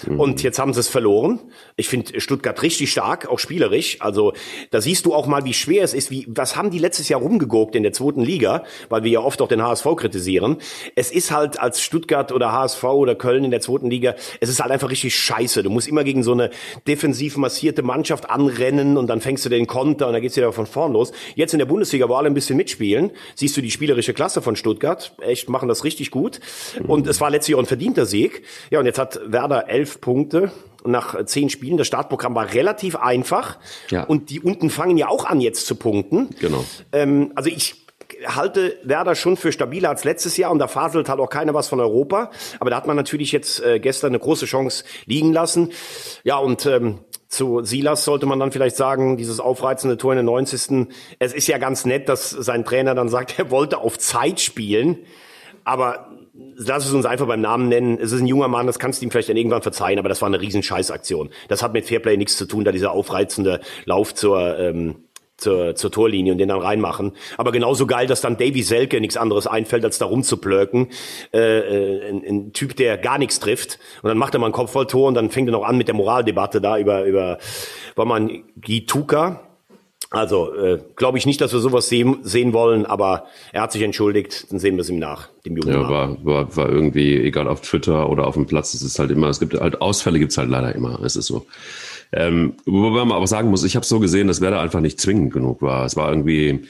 [0.06, 0.20] Mhm.
[0.20, 1.40] Und jetzt haben sie es verloren.
[1.76, 3.96] Ich finde Stuttgart richtig stark, auch spielerisch.
[4.00, 4.34] Also
[4.70, 6.10] da siehst du auch mal, wie schwer es ist.
[6.10, 8.64] Wie, was haben die letztes Jahr rumgeguckt in der zweiten Liga?
[8.90, 10.58] Weil wir ja oft auch den HSV kritisieren.
[10.96, 14.60] Es ist halt als Stuttgart oder HSV oder Köln in der zweiten Liga, es ist
[14.60, 15.62] halt einfach richtig scheiße.
[15.62, 16.50] Du musst immer gegen so eine
[16.86, 20.52] defensiv massierte Mannschaft Mannschaft anrennen und dann fängst du den Konter und dann geht's wieder
[20.52, 21.12] von vorn los.
[21.36, 24.56] Jetzt in der Bundesliga, wo alle ein bisschen mitspielen, siehst du die spielerische Klasse von
[24.56, 25.14] Stuttgart.
[25.20, 26.40] Echt, machen das richtig gut.
[26.88, 28.42] Und es war letztlich auch ein verdienter Sieg.
[28.70, 30.50] Ja, und jetzt hat Werder elf Punkte
[30.84, 31.76] nach zehn Spielen.
[31.76, 33.60] Das Startprogramm war relativ einfach.
[33.90, 34.02] Ja.
[34.02, 36.30] Und die unten fangen ja auch an jetzt zu punkten.
[36.40, 36.64] Genau.
[36.90, 37.86] Ähm, also ich
[38.26, 41.68] halte Werder schon für stabiler als letztes Jahr und da faselt halt auch keiner was
[41.68, 42.32] von Europa.
[42.58, 45.70] Aber da hat man natürlich jetzt äh, gestern eine große Chance liegen lassen.
[46.24, 46.98] Ja, und ähm,
[47.32, 50.88] zu Silas sollte man dann vielleicht sagen, dieses aufreizende Tor in den 90.
[51.18, 54.98] Es ist ja ganz nett, dass sein Trainer dann sagt, er wollte auf Zeit spielen.
[55.64, 56.10] Aber
[56.56, 57.98] lass es uns einfach beim Namen nennen.
[57.98, 60.20] Es ist ein junger Mann, das kannst du ihm vielleicht dann irgendwann verzeihen, aber das
[60.20, 61.30] war eine riesen Scheißaktion.
[61.48, 65.01] Das hat mit Fairplay nichts zu tun, da dieser aufreizende Lauf zur, ähm,
[65.42, 67.12] zur, zur Torlinie und den dann reinmachen.
[67.36, 70.88] Aber genauso geil, dass dann Davy Selke nichts anderes einfällt, als da rumzuplöken.
[71.32, 73.78] Äh, äh, ein, ein Typ, der gar nichts trifft.
[74.02, 75.94] Und dann macht er mal ein Kopfballtor und dann fängt er noch an mit der
[75.94, 77.38] Moraldebatte da über, über
[77.96, 79.40] war man Gituka.
[80.12, 83.80] Also äh, glaube ich nicht, dass wir sowas sehen, sehen wollen, aber er hat sich
[83.80, 87.48] entschuldigt, dann sehen wir es ihm nach, dem jungen Ja, war, war, war irgendwie, egal
[87.48, 90.36] auf Twitter oder auf dem Platz, es ist halt immer, es gibt halt Ausfälle gibt's
[90.36, 91.00] halt leider immer.
[91.02, 91.46] Es ist so.
[92.12, 95.32] Ähm, wobei man aber sagen muss, ich habe so gesehen, dass Werder einfach nicht zwingend
[95.32, 95.86] genug war.
[95.86, 96.66] Es war irgendwie,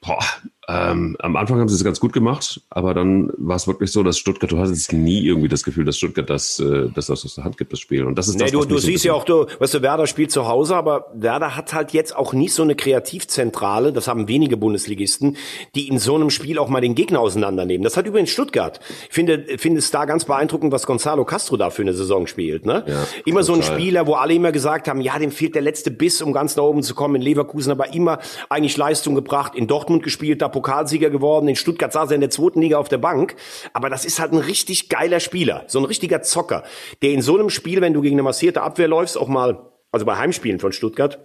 [0.00, 0.24] boah,
[0.68, 4.04] ähm, am Anfang haben sie es ganz gut gemacht, aber dann war es wirklich so,
[4.04, 7.42] dass Stuttgart, du hattest nie irgendwie das Gefühl, dass Stuttgart das, äh, das aus der
[7.42, 8.04] Hand gibt, das Spiel.
[8.04, 10.30] Und das ist nee, das, du, du siehst ja auch, du, weißt du, Werder spielt
[10.30, 14.56] zu Hause, aber Werder hat halt jetzt auch nicht so eine Kreativzentrale, das haben wenige
[14.56, 15.36] Bundesligisten,
[15.74, 17.82] die in so einem Spiel auch mal den Gegner auseinandernehmen.
[17.82, 18.78] Das hat übrigens Stuttgart.
[19.08, 22.66] Ich finde, finde es da ganz beeindruckend, was Gonzalo Castro da für eine Saison spielt.
[22.66, 22.84] Ne?
[22.86, 23.44] Ja, immer total.
[23.44, 26.32] so ein Spieler, wo alle immer gesagt haben, ja, dem fehlt der letzte Biss, um
[26.32, 30.40] ganz nach oben zu kommen in Leverkusen, aber immer eigentlich Leistung gebracht, in Dortmund gespielt,
[30.40, 31.48] da Pokalsieger geworden.
[31.48, 33.34] In Stuttgart saß er in der zweiten Liga auf der Bank.
[33.72, 35.64] Aber das ist halt ein richtig geiler Spieler.
[35.66, 36.62] So ein richtiger Zocker,
[37.02, 40.06] der in so einem Spiel, wenn du gegen eine massierte Abwehr läufst, auch mal, also
[40.06, 41.18] bei Heimspielen von Stuttgart,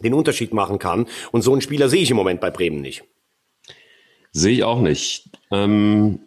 [0.00, 1.06] den Unterschied machen kann.
[1.32, 3.04] Und so einen Spieler sehe ich im Moment bei Bremen nicht.
[4.32, 5.30] Sehe ich auch nicht.
[5.50, 6.20] Ähm,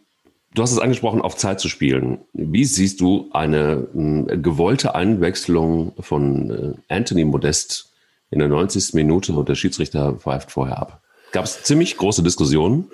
[0.56, 2.20] du hast es angesprochen, auf Zeit zu spielen.
[2.34, 6.50] Wie siehst du eine äh, gewollte Einwechslung von
[6.90, 7.94] äh, Anthony Modest
[8.32, 8.94] in der 90.
[8.96, 11.04] Minute und der Schiedsrichter pfeift vorher ab?
[11.32, 12.90] Gab es ziemlich große Diskussionen.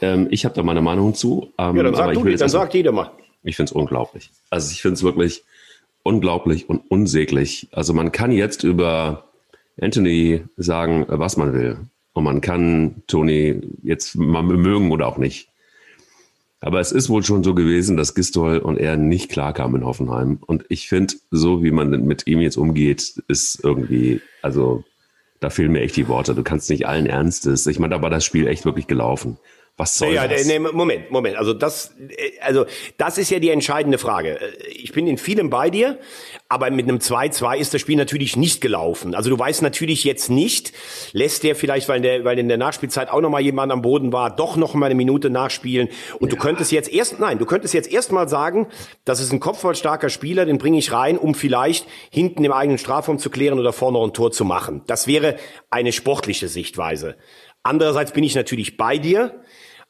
[0.00, 1.52] Ähm, ich habe da meine Meinung zu.
[1.58, 3.10] Ähm, ja, dann sag, du, dann erstmal, sagt jeder mal.
[3.42, 4.30] Ich finde es unglaublich.
[4.50, 5.44] Also ich finde es wirklich
[6.02, 7.68] unglaublich und unsäglich.
[7.72, 9.28] Also man kann jetzt über
[9.80, 11.78] Anthony sagen, was man will.
[12.12, 15.48] Und man kann Tony jetzt mal mögen oder auch nicht.
[16.60, 20.38] Aber es ist wohl schon so gewesen, dass Gistol und er nicht klarkamen in Hoffenheim.
[20.46, 24.82] Und ich finde, so wie man mit ihm jetzt umgeht, ist irgendwie, also
[25.40, 26.34] da fehlen mir echt die Worte.
[26.34, 27.66] Du kannst nicht allen Ernstes.
[27.66, 29.38] Ich meine, da war das Spiel echt wirklich gelaufen.
[29.78, 30.46] Was soll ja, das?
[30.46, 31.36] Nee, Moment, Moment.
[31.36, 31.94] Also das,
[32.40, 32.64] also
[32.96, 34.38] das ist ja die entscheidende Frage.
[34.70, 35.98] Ich bin in vielem bei dir,
[36.48, 39.14] aber mit einem 2-2 ist das Spiel natürlich nicht gelaufen.
[39.14, 40.72] Also du weißt natürlich jetzt nicht,
[41.12, 44.14] lässt der vielleicht, weil, der, weil in der Nachspielzeit auch noch mal jemand am Boden
[44.14, 45.88] war, doch noch mal eine Minute nachspielen.
[46.20, 46.36] Und ja.
[46.36, 48.68] du könntest jetzt erst, nein, du könntest jetzt erst mal sagen,
[49.04, 53.18] das ist ein kopfvollstarker Spieler, den bringe ich rein, um vielleicht hinten im eigenen Strafraum
[53.18, 54.80] zu klären oder vorne noch ein Tor zu machen.
[54.86, 55.36] Das wäre
[55.68, 57.16] eine sportliche Sichtweise.
[57.62, 59.42] Andererseits bin ich natürlich bei dir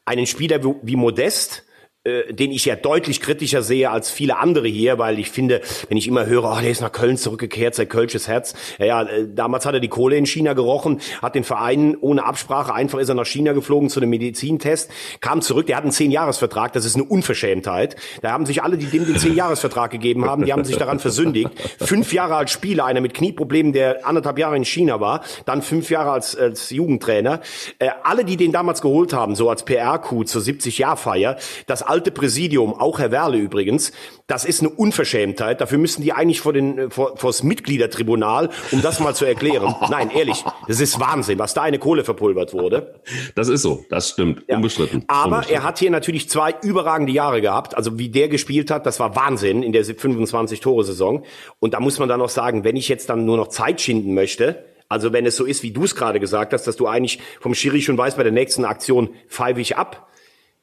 [0.06, 1.64] einen Spieler wie Modest
[2.06, 5.98] äh, den ich ja deutlich kritischer sehe als viele andere hier, weil ich finde, wenn
[5.98, 8.54] ich immer höre, oh, der ist nach Köln zurückgekehrt, sein Kölsches Herz.
[8.78, 12.24] Ja, ja, äh, damals hat er die Kohle in China gerochen, hat den Verein ohne
[12.24, 14.90] Absprache, einfach ist er nach China geflogen zu einem Medizintest,
[15.20, 17.96] kam zurück, der hat einen Zehn-Jahres-Vertrag, das ist eine Unverschämtheit.
[18.22, 21.50] Da haben sich alle, die dem den Zehn-Jahres-Vertrag gegeben haben, die haben sich daran versündigt.
[21.80, 25.90] Fünf Jahre als Spieler, einer mit Knieproblemen, der anderthalb Jahre in China war, dann fünf
[25.90, 27.40] Jahre als, als Jugendtrainer.
[27.78, 32.74] Äh, alle, die den damals geholt haben, so als PR-Coup zur 70-Jahr-Feier, das alte Präsidium,
[32.74, 33.90] auch Herr Werle übrigens,
[34.26, 35.62] das ist eine Unverschämtheit.
[35.62, 39.74] Dafür müssen die eigentlich vor den vor, vor das Mitgliedertribunal, um das mal zu erklären.
[39.90, 43.00] Nein, ehrlich, das ist Wahnsinn, was da eine Kohle verpulvert wurde.
[43.34, 44.56] Das ist so, das stimmt, ja.
[44.56, 45.04] unbestritten.
[45.08, 45.54] Aber unbestritten.
[45.54, 47.74] er hat hier natürlich zwei überragende Jahre gehabt.
[47.74, 51.24] Also wie der gespielt hat, das war Wahnsinn in der 25 Tore Saison.
[51.60, 54.12] Und da muss man dann noch sagen, wenn ich jetzt dann nur noch Zeit schinden
[54.12, 57.20] möchte, also wenn es so ist, wie du es gerade gesagt hast, dass du eigentlich
[57.40, 60.06] vom Schiri schon weißt, bei der nächsten Aktion pfeife ich ab,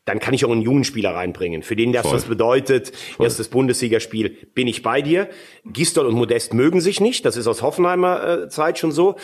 [0.06, 1.64] dann kann ich auch einen jungen Spieler reinbringen.
[1.64, 2.16] Für den das Voll.
[2.16, 3.26] was bedeutet, Voll.
[3.26, 5.30] erstes Bundesligaspiel, bin ich bei dir.
[5.66, 9.16] Gistol und Modest mögen sich nicht, das ist aus Hoffenheimer äh, Zeit schon so.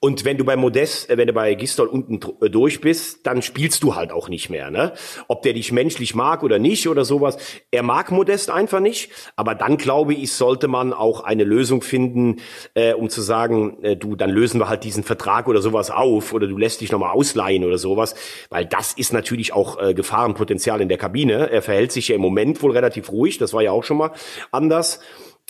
[0.00, 3.42] Und wenn du bei Modest, äh, wenn du bei Gistol unten äh, durch bist, dann
[3.42, 4.70] spielst du halt auch nicht mehr.
[4.70, 4.92] Ne?
[5.26, 7.36] Ob der dich menschlich mag oder nicht oder sowas.
[7.72, 9.10] Er mag Modest einfach nicht.
[9.34, 12.36] Aber dann glaube ich, sollte man auch eine Lösung finden,
[12.74, 16.32] äh, um zu sagen, äh, du, dann lösen wir halt diesen Vertrag oder sowas auf
[16.32, 18.14] oder du lässt dich nochmal ausleihen oder sowas.
[18.50, 21.50] Weil das ist natürlich auch äh, Gefahrenpotenzial in der Kabine.
[21.50, 23.38] Er verhält sich ja im Moment wohl relativ ruhig.
[23.38, 24.12] Das war ja auch schon mal
[24.52, 25.00] anders.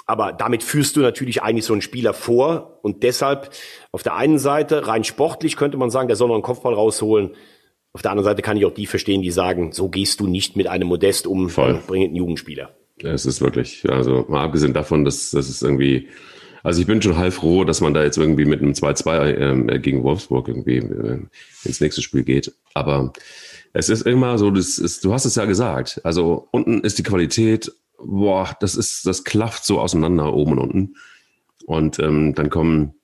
[0.06, 3.50] Aber damit führst du natürlich eigentlich so einen Spieler vor und deshalb
[3.92, 7.34] auf der einen Seite rein sportlich könnte man sagen, der soll noch einen Kopfball rausholen.
[7.92, 10.56] Auf der anderen Seite kann ich auch die verstehen, die sagen, so gehst du nicht
[10.56, 11.80] mit einem Modest um, Voll.
[11.86, 12.70] bring einen Jugendspieler.
[13.02, 16.08] Es ist wirklich, also mal abgesehen davon, dass das ist irgendwie,
[16.62, 19.78] also ich bin schon halb froh, dass man da jetzt irgendwie mit einem 2-2 äh,
[19.78, 21.20] gegen Wolfsburg irgendwie äh,
[21.64, 22.52] ins nächste Spiel geht.
[22.74, 23.12] Aber
[23.72, 26.00] es ist immer so, das ist, du hast es ja gesagt.
[26.04, 30.94] Also unten ist die Qualität boah, das ist, das klafft so auseinander oben und unten.
[31.66, 32.94] Und ähm, dann kommen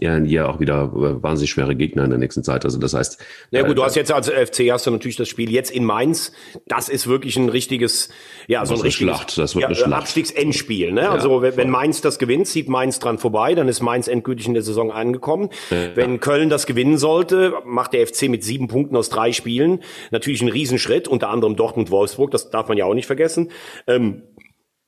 [0.00, 2.64] ja, ja auch wieder äh, wahnsinnig schwere Gegner in der nächsten Zeit.
[2.64, 3.22] Also das heißt.
[3.50, 5.84] Ja gut, äh, du hast jetzt als FC hast du natürlich das Spiel jetzt in
[5.84, 6.32] Mainz.
[6.66, 8.08] Das ist wirklich ein richtiges,
[8.48, 9.38] ja, so ein richtiges Schlacht.
[9.38, 10.02] Das wird ja, eine Schlacht.
[10.02, 10.92] Abstiegsendspiel.
[10.92, 11.10] Ne?
[11.10, 14.54] Also wenn, wenn Mainz das gewinnt, zieht Mainz dran vorbei, dann ist Mainz endgültig in
[14.54, 15.50] der Saison angekommen.
[15.70, 15.94] Ja.
[15.94, 20.40] Wenn Köln das gewinnen sollte, macht der FC mit sieben Punkten aus drei Spielen natürlich
[20.40, 23.50] einen Riesenschritt, unter anderem Dortmund-Wolfsburg, das darf man ja auch nicht vergessen.
[23.86, 24.22] Ähm,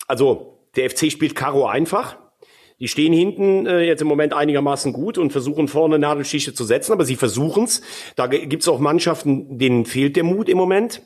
[0.09, 2.17] also der FC spielt Karo einfach.
[2.79, 6.93] Die stehen hinten äh, jetzt im Moment einigermaßen gut und versuchen vorne Nadelschichte zu setzen,
[6.93, 7.81] aber sie versuchen's.
[8.17, 11.03] Da gibt's auch Mannschaften, denen fehlt der Mut im Moment.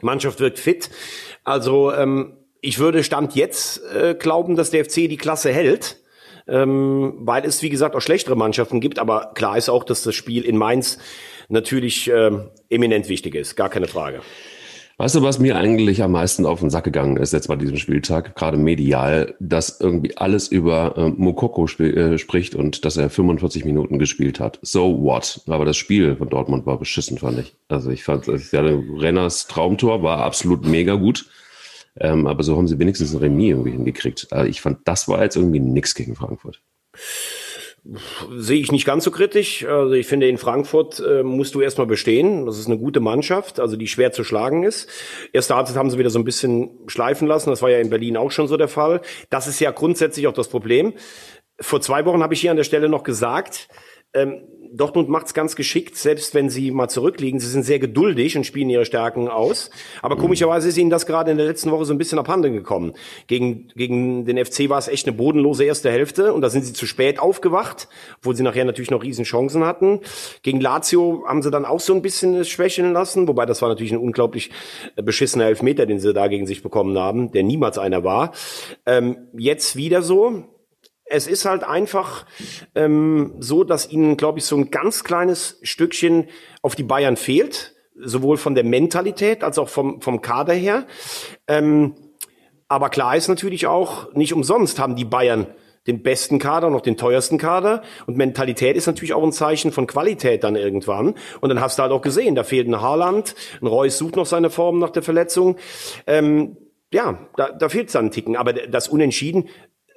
[0.00, 0.90] Die Mannschaft wirkt fit.
[1.42, 5.98] Also ähm, ich würde Stand jetzt äh, glauben, dass der FC die Klasse hält.
[6.48, 8.98] Ähm, weil es, wie gesagt, auch schlechtere Mannschaften gibt.
[8.98, 10.98] Aber klar ist auch, dass das Spiel in Mainz
[11.48, 12.30] natürlich äh,
[12.68, 13.56] eminent wichtig ist.
[13.56, 14.22] Gar keine Frage.
[14.98, 17.76] Weißt du, was mir eigentlich am meisten auf den Sack gegangen ist jetzt bei diesem
[17.76, 23.64] Spieltag, gerade medial, dass irgendwie alles über äh, Mokoko äh, spricht und dass er 45
[23.64, 24.58] Minuten gespielt hat.
[24.62, 25.40] So what?
[25.46, 27.56] Aber das Spiel von Dortmund war beschissen, fand ich.
[27.68, 31.26] Also ich fand, ja, Renners Traumtor war absolut mega gut.
[31.98, 34.28] Ähm, aber so haben sie wenigstens ein Remis irgendwie hingekriegt.
[34.30, 36.62] Also ich fand, das war jetzt irgendwie nix gegen Frankfurt.
[37.84, 39.64] Sehe ich nicht ganz so kritisch.
[39.64, 42.46] Also ich finde, in Frankfurt äh, musst du erstmal bestehen.
[42.46, 44.88] Das ist eine gute Mannschaft, also die schwer zu schlagen ist.
[45.32, 47.50] Erste Halbzeit haben sie wieder so ein bisschen schleifen lassen.
[47.50, 49.00] Das war ja in Berlin auch schon so der Fall.
[49.30, 50.92] Das ist ja grundsätzlich auch das Problem.
[51.60, 53.68] Vor zwei Wochen habe ich hier an der Stelle noch gesagt,
[54.14, 57.40] ähm, Dortmund macht's ganz geschickt, selbst wenn sie mal zurückliegen.
[57.40, 59.70] Sie sind sehr geduldig und spielen ihre Stärken aus.
[60.00, 62.94] Aber komischerweise ist ihnen das gerade in der letzten Woche so ein bisschen abhanden gekommen.
[63.26, 66.72] Gegen, gegen den FC war es echt eine bodenlose erste Hälfte und da sind sie
[66.72, 70.00] zu spät aufgewacht, obwohl sie nachher natürlich noch riesen Chancen hatten.
[70.42, 73.92] Gegen Lazio haben sie dann auch so ein bisschen schwächeln lassen, wobei das war natürlich
[73.92, 74.50] ein unglaublich
[74.96, 78.32] beschissener Elfmeter, den sie da gegen sich bekommen haben, der niemals einer war.
[78.86, 80.44] Ähm, jetzt wieder so
[81.12, 82.24] es ist halt einfach
[82.74, 86.28] ähm, so, dass ihnen, glaube ich, so ein ganz kleines Stückchen
[86.62, 90.86] auf die Bayern fehlt, sowohl von der Mentalität als auch vom, vom Kader her.
[91.46, 91.94] Ähm,
[92.66, 95.46] aber klar ist natürlich auch, nicht umsonst haben die Bayern
[95.86, 97.82] den besten Kader, noch den teuersten Kader.
[98.06, 101.14] Und Mentalität ist natürlich auch ein Zeichen von Qualität dann irgendwann.
[101.40, 104.26] Und dann hast du halt auch gesehen, da fehlt ein Haaland, ein Reus sucht noch
[104.26, 105.56] seine Form nach der Verletzung.
[106.06, 106.56] Ähm,
[106.92, 108.36] ja, da, da fehlt es dann einen Ticken.
[108.36, 109.48] Aber das Unentschieden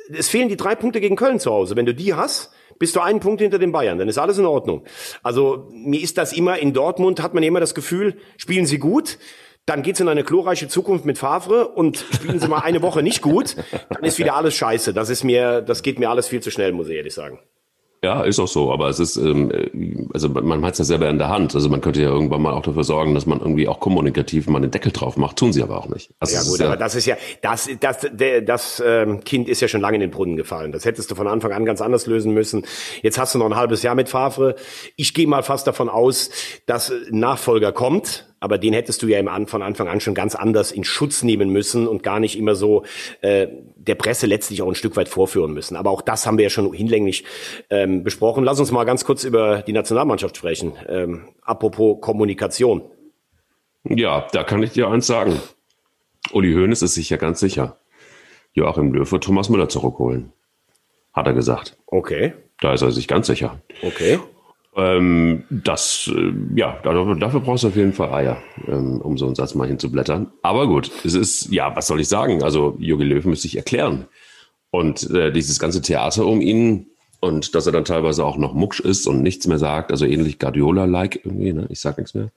[0.10, 1.76] es fehlen die drei Punkte gegen Köln zu Hause.
[1.76, 4.46] Wenn du die hast, bist du einen Punkt hinter den Bayern, dann ist alles in
[4.46, 4.84] Ordnung.
[5.24, 9.18] Also mir ist das immer in Dortmund, hat man immer das Gefühl, spielen sie gut,
[9.66, 13.22] dann geht's in eine glorreiche Zukunft mit Favre und spielen sie mal eine Woche nicht
[13.22, 13.56] gut,
[13.90, 14.94] dann ist wieder alles scheiße.
[14.94, 17.40] Das ist mir, das geht mir alles viel zu schnell, muss ich ehrlich sagen.
[18.06, 21.18] Ja, ist auch so, aber es ist, ähm, also man hat es ja selber in
[21.18, 21.56] der Hand.
[21.56, 24.60] Also man könnte ja irgendwann mal auch dafür sorgen, dass man irgendwie auch kommunikativ mal
[24.60, 25.38] einen Deckel drauf macht.
[25.38, 26.12] Tun sie aber auch nicht.
[26.20, 29.68] Also ja gut, aber das ist ja, das, das, der, das ähm, Kind ist ja
[29.68, 30.72] schon lange in den Brunnen gefallen.
[30.72, 32.64] Das hättest du von Anfang an ganz anders lösen müssen.
[33.02, 34.54] Jetzt hast du noch ein halbes Jahr mit Favre.
[34.98, 36.30] Ich gehe mal fast davon aus,
[36.68, 40.36] dass ein Nachfolger kommt aber den hättest du ja im, von Anfang an schon ganz
[40.36, 42.84] anders in Schutz nehmen müssen und gar nicht immer so
[43.22, 45.76] äh, der Presse letztlich auch ein Stück weit vorführen müssen.
[45.76, 47.24] Aber auch das haben wir ja schon hinlänglich
[47.72, 48.44] ähm, besprochen.
[48.44, 50.74] Lass uns mal ganz kurz über die Nationalmannschaft sprechen.
[50.88, 52.84] Ähm, apropos Kommunikation.
[53.84, 55.42] Ja, da kann ich dir eins sagen.
[56.32, 57.80] Uli Hoeneß ist sich ja ganz sicher.
[58.54, 60.34] Joachim Löw wird Thomas Müller zurückholen.
[61.14, 61.78] Hat er gesagt.
[61.88, 62.34] Okay.
[62.62, 63.60] Da ist er sich ganz sicher.
[63.82, 64.20] Okay.
[64.78, 69.26] Ähm, das, äh, ja, dafür, dafür brauchst du auf jeden Fall Eier, ähm, um so
[69.26, 70.32] einen Satz mal hinzublättern.
[70.42, 72.44] Aber gut, es ist, ja, was soll ich sagen?
[72.44, 74.06] Also, Jogi Löw müsste sich erklären.
[74.72, 76.88] Und äh, dieses ganze Theater um ihn
[77.22, 80.40] und dass er dann teilweise auch noch mucksch ist und nichts mehr sagt, also ähnlich
[80.40, 81.66] Guardiola-like irgendwie, ne?
[81.70, 82.32] Ich sag nichts mehr.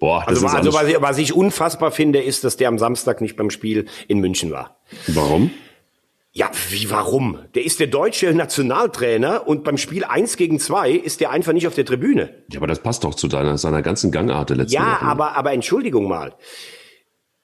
[0.00, 2.78] Boah, das also, ist also was, ich, was ich unfassbar finde, ist, dass der am
[2.78, 4.80] Samstag nicht beim Spiel in München war.
[5.08, 5.50] Warum?
[6.36, 7.38] Ja, wie warum?
[7.54, 11.68] Der ist der deutsche Nationaltrainer und beim Spiel 1 gegen 2 ist der einfach nicht
[11.68, 12.42] auf der Tribüne.
[12.50, 15.52] Ja, aber das passt doch zu deiner, seiner ganzen Gangart der letzten Ja, aber, aber
[15.52, 16.34] Entschuldigung mal.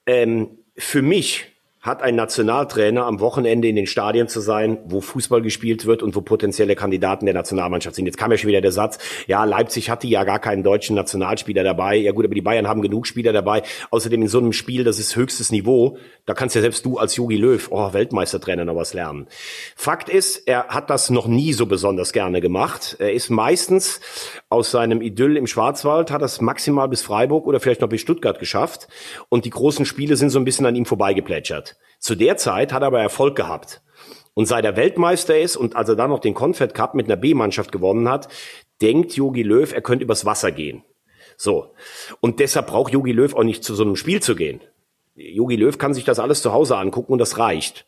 [0.07, 1.50] Ähm, für mich
[1.81, 6.15] hat ein Nationaltrainer am Wochenende in den Stadien zu sein, wo Fußball gespielt wird und
[6.15, 8.05] wo potenzielle Kandidaten der Nationalmannschaft sind.
[8.05, 11.65] Jetzt kam ja schon wieder der Satz, ja, Leipzig hatte ja gar keinen deutschen Nationalspieler
[11.65, 11.97] dabei.
[11.97, 13.63] Ja gut, aber die Bayern haben genug Spieler dabei.
[13.91, 17.17] Außerdem in so einem Spiel, das ist höchstes Niveau, da kannst ja selbst du als
[17.17, 19.27] Jogi Löw, oh, Weltmeistertrainer, noch was lernen.
[19.75, 22.97] Fakt ist, er hat das noch nie so besonders gerne gemacht.
[22.99, 24.01] Er ist meistens
[24.51, 28.39] aus seinem Idyll im Schwarzwald, hat das maximal bis Freiburg oder vielleicht noch bis Stuttgart
[28.39, 28.89] geschafft.
[29.31, 31.70] Und die großen Spiele sind so ein bisschen an ihm vorbeigeplätschert.
[31.99, 33.83] Zu der Zeit hat er aber Erfolg gehabt.
[34.35, 37.17] Und seit er Weltmeister ist und als er dann noch den Confed Cup mit einer
[37.17, 38.29] B-Mannschaft gewonnen hat,
[38.81, 40.85] denkt Jogi Löw, er könnte übers Wasser gehen.
[41.37, 41.75] So.
[42.21, 44.61] Und deshalb braucht Jogi Löw auch nicht zu so einem Spiel zu gehen.
[45.15, 47.87] Jogi Löw kann sich das alles zu Hause angucken und das reicht.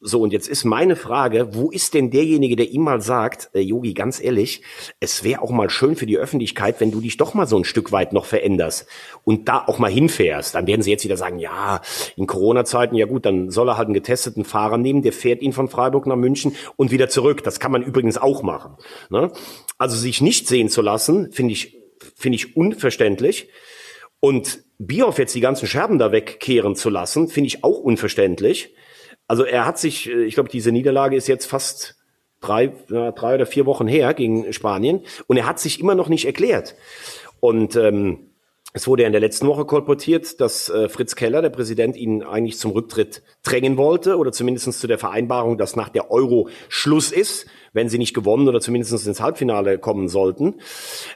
[0.00, 3.60] So, und jetzt ist meine Frage, wo ist denn derjenige, der ihm mal sagt, äh,
[3.60, 4.62] Yogi, ganz ehrlich,
[5.00, 7.64] es wäre auch mal schön für die Öffentlichkeit, wenn du dich doch mal so ein
[7.64, 8.86] Stück weit noch veränderst
[9.24, 10.54] und da auch mal hinfährst.
[10.54, 11.80] Dann werden sie jetzt wieder sagen, ja,
[12.16, 15.54] in Corona-Zeiten, ja gut, dann soll er halt einen getesteten Fahrer nehmen, der fährt ihn
[15.54, 17.42] von Freiburg nach München und wieder zurück.
[17.42, 18.76] Das kann man übrigens auch machen.
[19.08, 19.32] Ne?
[19.78, 21.78] Also sich nicht sehen zu lassen, finde ich,
[22.14, 23.48] finde ich unverständlich.
[24.20, 28.74] Und Bioff jetzt die ganzen Scherben da wegkehren zu lassen, finde ich auch unverständlich.
[29.26, 31.96] Also er hat sich, äh, ich glaube, diese Niederlage ist jetzt fast
[32.40, 36.26] drei, drei oder vier Wochen her gegen Spanien und er hat sich immer noch nicht
[36.26, 36.74] erklärt.
[37.40, 38.30] Und ähm,
[38.76, 42.24] es wurde ja in der letzten Woche kolportiert, dass äh, Fritz Keller, der Präsident, ihn
[42.24, 47.12] eigentlich zum Rücktritt drängen wollte oder zumindest zu der Vereinbarung, dass nach der Euro Schluss
[47.12, 50.56] ist, wenn sie nicht gewonnen oder zumindest ins Halbfinale kommen sollten.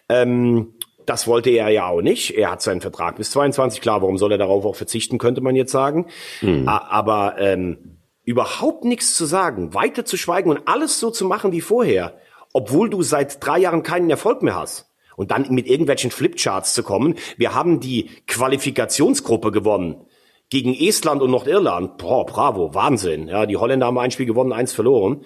[0.09, 2.36] Ähm, das wollte er ja auch nicht.
[2.36, 3.80] Er hat seinen Vertrag bis 22.
[3.80, 6.06] Klar, warum soll er darauf auch verzichten, könnte man jetzt sagen.
[6.42, 6.68] Mhm.
[6.68, 7.97] Aber ähm,
[8.29, 12.18] überhaupt nichts zu sagen, weiter zu schweigen und alles so zu machen wie vorher,
[12.53, 14.93] obwohl du seit drei Jahren keinen Erfolg mehr hast.
[15.16, 17.14] Und dann mit irgendwelchen Flipcharts zu kommen.
[17.39, 20.05] Wir haben die Qualifikationsgruppe gewonnen
[20.51, 21.97] gegen Estland und Nordirland.
[21.97, 23.29] Boah, bravo, Wahnsinn.
[23.29, 25.24] Ja, die Holländer haben ein Spiel gewonnen, eins verloren.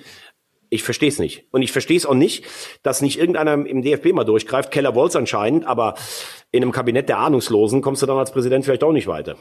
[0.70, 1.48] Ich verstehe es nicht.
[1.50, 2.44] Und ich verstehe es auch nicht,
[2.84, 4.70] dass nicht irgendeiner im DFB mal durchgreift.
[4.70, 5.94] Keller Wolz anscheinend, aber
[6.52, 9.36] in einem Kabinett der Ahnungslosen kommst du dann als Präsident vielleicht auch nicht weiter.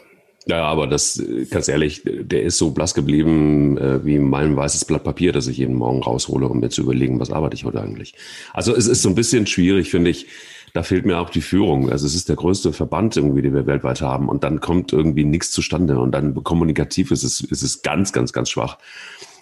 [0.48, 5.04] Ja, aber das, ganz ehrlich, der ist so blass geblieben äh, wie mein weißes Blatt
[5.04, 8.16] Papier, das ich jeden Morgen raushole, um mir zu überlegen, was arbeite ich heute eigentlich.
[8.52, 10.28] Also es ist so ein bisschen schwierig, finde ich.
[10.74, 11.92] Da fehlt mir auch die Führung.
[11.92, 14.30] Also es ist der größte Verband irgendwie, den wir weltweit haben.
[14.30, 16.00] Und dann kommt irgendwie nichts zustande.
[16.00, 18.78] Und dann kommunikativ ist es, ist es ganz, ganz, ganz schwach.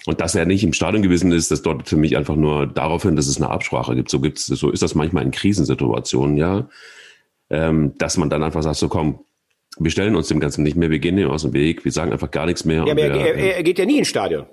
[0.05, 3.03] Und dass er nicht im Stadion gewesen ist, das deutet für mich einfach nur darauf
[3.03, 4.09] hin, dass es eine Absprache gibt.
[4.09, 6.67] So gibt's, so ist das manchmal in Krisensituationen, ja.
[7.51, 9.19] Ähm, dass man dann einfach sagt, so komm,
[9.79, 12.11] wir stellen uns dem Ganzen nicht mehr, wir gehen dem aus dem Weg, wir sagen
[12.11, 12.85] einfach gar nichts mehr.
[12.85, 14.45] Ja, aber er, er, er, geht ja nie ins Stadion.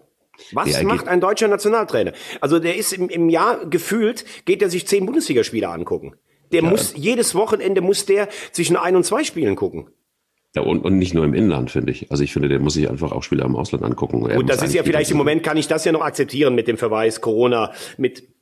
[0.52, 2.12] Was ja, macht ein deutscher Nationaltrainer?
[2.40, 6.14] Also der ist im, im Jahr gefühlt, geht er sich zehn Bundesligaspiele angucken.
[6.52, 6.70] Der ja.
[6.70, 9.88] muss, jedes Wochenende muss der zwischen ein und zwei Spielen gucken.
[10.54, 12.10] Ja, und, und nicht nur im Inland, finde ich.
[12.10, 14.22] Also ich finde, der muss sich einfach auch Spieler im Ausland angucken.
[14.22, 16.78] Und das ist ja vielleicht im Moment, kann ich das ja noch akzeptieren mit dem
[16.78, 18.35] Verweis Corona, mit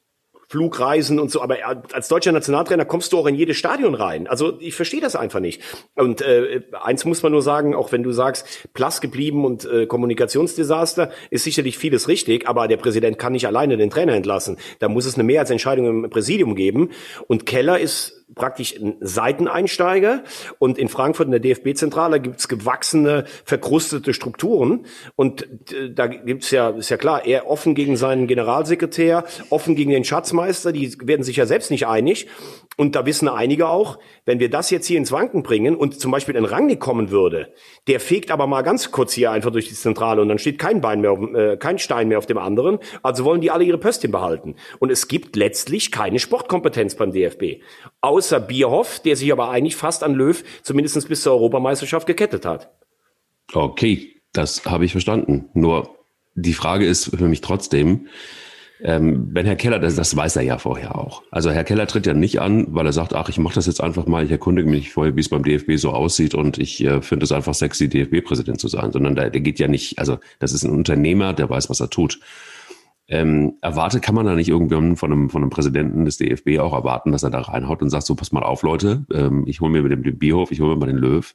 [0.55, 1.57] Flugreisen und so, aber
[1.93, 4.29] als deutscher Nationaltrainer kommst du auch in jedes Stadion rein.
[4.29, 5.61] Also ich verstehe das einfach nicht.
[5.97, 9.87] Und äh, eins muss man nur sagen, auch wenn du sagst, Plus geblieben und äh,
[9.87, 14.57] Kommunikationsdesaster, ist sicherlich vieles richtig, aber der Präsident kann nicht alleine den Trainer entlassen.
[14.79, 16.91] Da muss es eine Mehrheitsentscheidung im Präsidium geben.
[17.27, 20.25] Und Keller ist praktisch ein Seiteneinsteiger
[20.59, 26.71] und in Frankfurt in der DFB-Zentrale gibt's gewachsene, verkrustete Strukturen und äh, da gibt's ja,
[26.71, 31.37] ist ja klar, er offen gegen seinen Generalsekretär, offen gegen den Schatzmeister, die werden sich
[31.37, 32.29] ja selbst nicht einig
[32.77, 36.11] und da wissen einige auch, wenn wir das jetzt hier ins Wanken bringen und zum
[36.11, 37.53] Beispiel ein Rangnick kommen würde,
[37.87, 40.81] der fegt aber mal ganz kurz hier einfach durch die Zentrale und dann steht kein
[40.81, 42.79] Bein mehr, auf, äh, kein Stein mehr auf dem anderen.
[43.03, 44.57] Also wollen die alle ihre Pöstchen behalten.
[44.79, 47.63] Und es gibt letztlich keine Sportkompetenz beim DFB.
[48.01, 52.71] Außer Bierhoff, der sich aber eigentlich fast an Löw zumindest bis zur Europameisterschaft gekettet hat.
[53.53, 55.49] Okay, das habe ich verstanden.
[55.55, 55.95] Nur
[56.35, 58.09] die Frage ist für mich trotzdem,
[58.83, 61.23] ähm, wenn Herr Keller, das, das weiß er ja vorher auch.
[61.31, 63.81] Also Herr Keller tritt ja nicht an, weil er sagt, ach, ich mache das jetzt
[63.81, 67.01] einfach mal, ich erkundige mich vorher, wie es beim DFB so aussieht und ich äh,
[67.01, 70.53] finde es einfach sexy, DFB-Präsident zu sein, sondern der, der geht ja nicht, also das
[70.53, 72.19] ist ein Unternehmer, der weiß, was er tut.
[73.07, 76.73] Ähm, erwartet kann man da nicht irgendwann von einem, von einem Präsidenten des DFB auch
[76.73, 79.71] erwarten, dass er da reinhaut und sagt, so pass mal auf, Leute, ähm, ich hole
[79.71, 81.35] mir mit dem, Bierhof, ich hole mir mal den Löw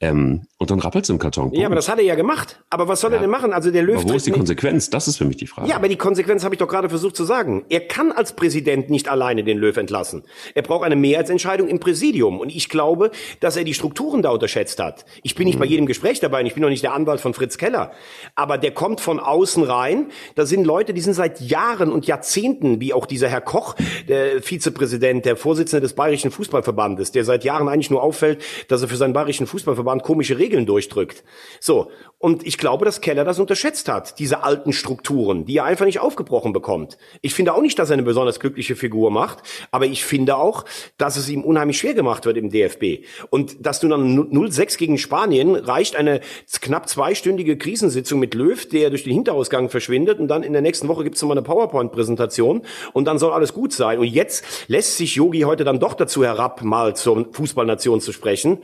[0.00, 1.52] ähm, und dann rappelt's im Karton.
[1.52, 2.60] Ja, aber das hat er ja gemacht.
[2.70, 3.16] Aber was soll ja.
[3.16, 3.52] er denn machen?
[3.52, 4.00] Also der Löw.
[4.00, 4.90] Aber wo ist die Konsequenz?
[4.90, 5.68] Das ist für mich die Frage.
[5.68, 7.64] Ja, aber die Konsequenz habe ich doch gerade versucht zu sagen.
[7.68, 10.22] Er kann als Präsident nicht alleine den Löw entlassen.
[10.54, 12.38] Er braucht eine Mehrheitsentscheidung im Präsidium.
[12.38, 15.04] Und ich glaube, dass er die Strukturen da unterschätzt hat.
[15.24, 15.60] Ich bin nicht mhm.
[15.60, 16.40] bei jedem Gespräch dabei.
[16.40, 17.90] Und ich bin noch nicht der Anwalt von Fritz Keller.
[18.36, 20.06] Aber der kommt von außen rein.
[20.36, 23.74] Da sind Leute, die sind seit Jahren und Jahrzehnten, wie auch dieser Herr Koch,
[24.06, 28.88] der Vizepräsident, der Vorsitzende des Bayerischen Fußballverbandes, der seit Jahren eigentlich nur auffällt, dass er
[28.88, 31.24] für seinen Bayerischen Fußballverband komische Regeln durchdrückt.
[31.60, 31.90] So.
[32.20, 36.00] Und ich glaube, dass Keller das unterschätzt hat, diese alten Strukturen, die er einfach nicht
[36.00, 36.98] aufgebrochen bekommt.
[37.22, 40.64] Ich finde auch nicht, dass er eine besonders glückliche Figur macht, aber ich finde auch,
[40.96, 43.06] dass es ihm unheimlich schwer gemacht wird im DFB.
[43.30, 46.20] Und dass du dann 0-6 gegen Spanien reicht eine
[46.60, 50.88] knapp zweistündige Krisensitzung mit Löw, der durch den Hinterausgang verschwindet und dann in der nächsten
[50.88, 52.62] Woche gibt es nochmal eine PowerPoint-Präsentation
[52.94, 54.00] und dann soll alles gut sein.
[54.00, 58.58] Und jetzt lässt sich Yogi heute dann doch dazu herab, mal zur Fußballnation zu sprechen.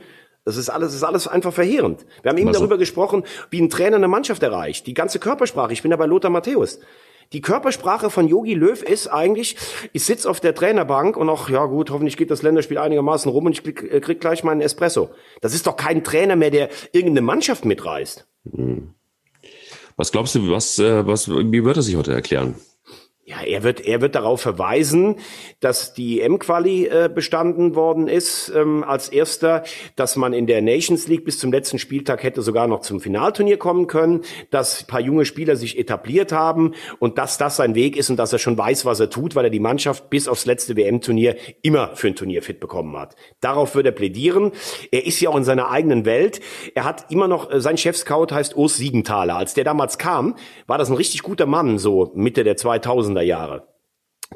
[0.45, 2.05] Das ist alles, das ist alles einfach verheerend.
[2.21, 4.85] Wir haben eben Was darüber gesprochen, wie ein Trainer eine Mannschaft erreicht.
[4.85, 5.73] Die ganze Körpersprache.
[5.73, 6.79] Ich bin da bei Lothar Matthäus.
[7.33, 9.57] Die Körpersprache von Yogi Löw ist eigentlich,
[9.93, 13.47] ich sitze auf der Trainerbank und auch, ja gut, hoffentlich geht das Länderspiel einigermaßen rum
[13.47, 15.09] und ich krieg, äh, krieg gleich meinen Espresso.
[15.41, 18.27] Das ist doch kein Trainer mehr, der irgendeine Mannschaft mitreißt.
[18.51, 18.93] Hm.
[19.97, 22.55] Was glaubst du, was, äh, was, wie wird er sich heute erklären?
[23.27, 25.15] Ja, er wird, er wird darauf verweisen,
[25.59, 29.63] dass die M-Quali äh, bestanden worden ist ähm, als erster,
[29.95, 33.57] dass man in der Nations League bis zum letzten Spieltag hätte sogar noch zum Finalturnier
[33.57, 34.21] kommen können,
[34.51, 38.31] dass paar junge Spieler sich etabliert haben und dass das sein Weg ist und dass
[38.31, 41.95] er schon weiß, was er tut, weil er die Mannschaft bis aufs letzte WM-Turnier immer
[41.95, 43.15] für ein Turnier fit bekommen hat.
[43.41, 44.51] Darauf wird er plädieren.
[44.91, 46.41] Er ist ja auch in seiner eigenen Welt.
[46.75, 49.35] Er hat immer noch, äh, sein Chefscout heißt Urs Siegenthaler.
[49.35, 50.35] Als der damals kam,
[50.67, 53.67] war das ein richtig guter Mann, so Mitte der 2000 2000er Jahre.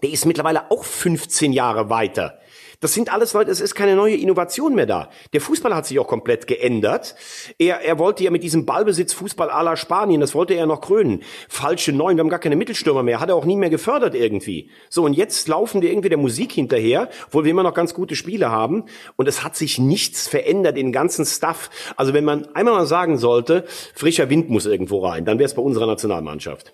[0.03, 2.39] Der ist mittlerweile auch 15 Jahre weiter.
[2.79, 5.09] Das sind alles Leute, es ist keine neue Innovation mehr da.
[5.33, 7.15] Der Fußball hat sich auch komplett geändert.
[7.57, 10.79] Er, er wollte ja mit diesem Ballbesitz Fußball à la Spanien, das wollte er noch
[10.79, 11.23] krönen.
[11.49, 14.69] Falsche Neun, wir haben gar keine Mittelstürmer mehr, hat er auch nie mehr gefördert irgendwie.
[14.89, 18.15] So, und jetzt laufen wir irgendwie der Musik hinterher, obwohl wir immer noch ganz gute
[18.15, 18.85] Spiele haben.
[19.17, 21.69] Und es hat sich nichts verändert, den ganzen Stuff.
[21.97, 25.55] Also wenn man einmal mal sagen sollte, frischer Wind muss irgendwo rein, dann wäre es
[25.55, 26.73] bei unserer Nationalmannschaft.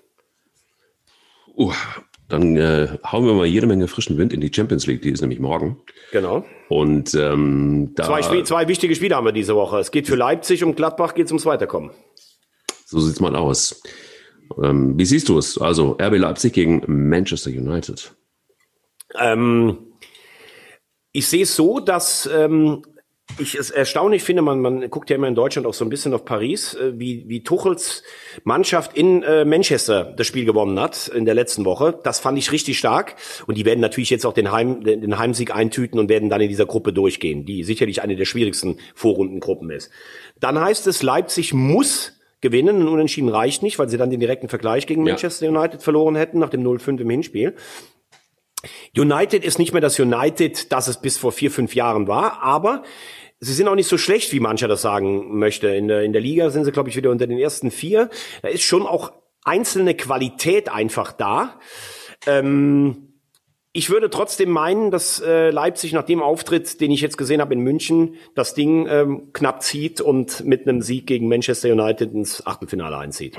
[1.57, 1.73] Uh,
[2.27, 5.21] dann äh, hauen wir mal jede Menge frischen Wind in die Champions League, die ist
[5.21, 5.81] nämlich morgen.
[6.11, 6.43] Genau.
[6.69, 9.77] Und ähm, da zwei, Spiel, zwei wichtige Spiele haben wir diese Woche.
[9.77, 11.91] Es geht für Leipzig und Gladbach geht es ums Weiterkommen.
[12.85, 13.81] So sieht's mal aus.
[14.61, 15.59] Ähm, wie siehst du es?
[15.59, 18.15] Also RB Leipzig gegen Manchester United.
[19.19, 19.77] Ähm,
[21.11, 22.83] ich sehe es so, dass ähm,
[23.37, 26.13] ich es erstaunlich finde, man, man guckt ja immer in Deutschland auch so ein bisschen
[26.13, 28.03] auf Paris, äh, wie, wie Tuchels
[28.43, 31.99] Mannschaft in äh, Manchester das Spiel gewonnen hat in der letzten Woche.
[32.03, 33.15] Das fand ich richtig stark.
[33.45, 36.49] Und die werden natürlich jetzt auch den, Heim, den Heimsieg eintüten und werden dann in
[36.49, 39.89] dieser Gruppe durchgehen, die sicherlich eine der schwierigsten Vorrundengruppen ist.
[40.39, 42.81] Dann heißt es, Leipzig muss gewinnen.
[42.81, 46.39] Ein Unentschieden reicht nicht, weil sie dann den direkten Vergleich gegen Manchester United verloren hätten
[46.39, 47.55] nach dem 0-5 im Hinspiel.
[48.95, 52.83] United ist nicht mehr das United, das es bis vor vier, fünf Jahren war, aber
[53.39, 55.67] sie sind auch nicht so schlecht, wie mancher das sagen möchte.
[55.69, 58.09] In der, in der Liga sind sie, glaube ich, wieder unter den ersten vier.
[58.41, 59.11] Da ist schon auch
[59.43, 61.59] einzelne Qualität einfach da.
[62.25, 63.15] Ähm,
[63.77, 67.53] ich würde trotzdem meinen, dass äh, Leipzig nach dem Auftritt, den ich jetzt gesehen habe
[67.53, 72.47] in München, das Ding ähm, knapp zieht und mit einem Sieg gegen Manchester United ins
[72.47, 73.37] Achtelfinale einzieht.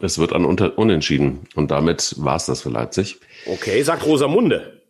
[0.00, 3.20] Es wird an Unter Unentschieden und damit war es das für Leipzig.
[3.46, 4.80] Okay, sagt Rosamunde.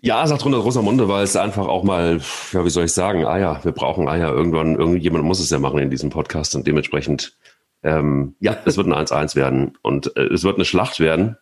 [0.00, 2.20] Ja, sagt Rosamunde, weil es einfach auch mal,
[2.52, 4.32] ja, wie soll ich sagen, Eier, wir brauchen Eier.
[4.32, 7.36] Irgendwann, irgendjemand muss es ja machen in diesem Podcast und dementsprechend,
[7.82, 11.36] ähm, ja, es wird ein 1-1 werden und äh, es wird eine Schlacht werden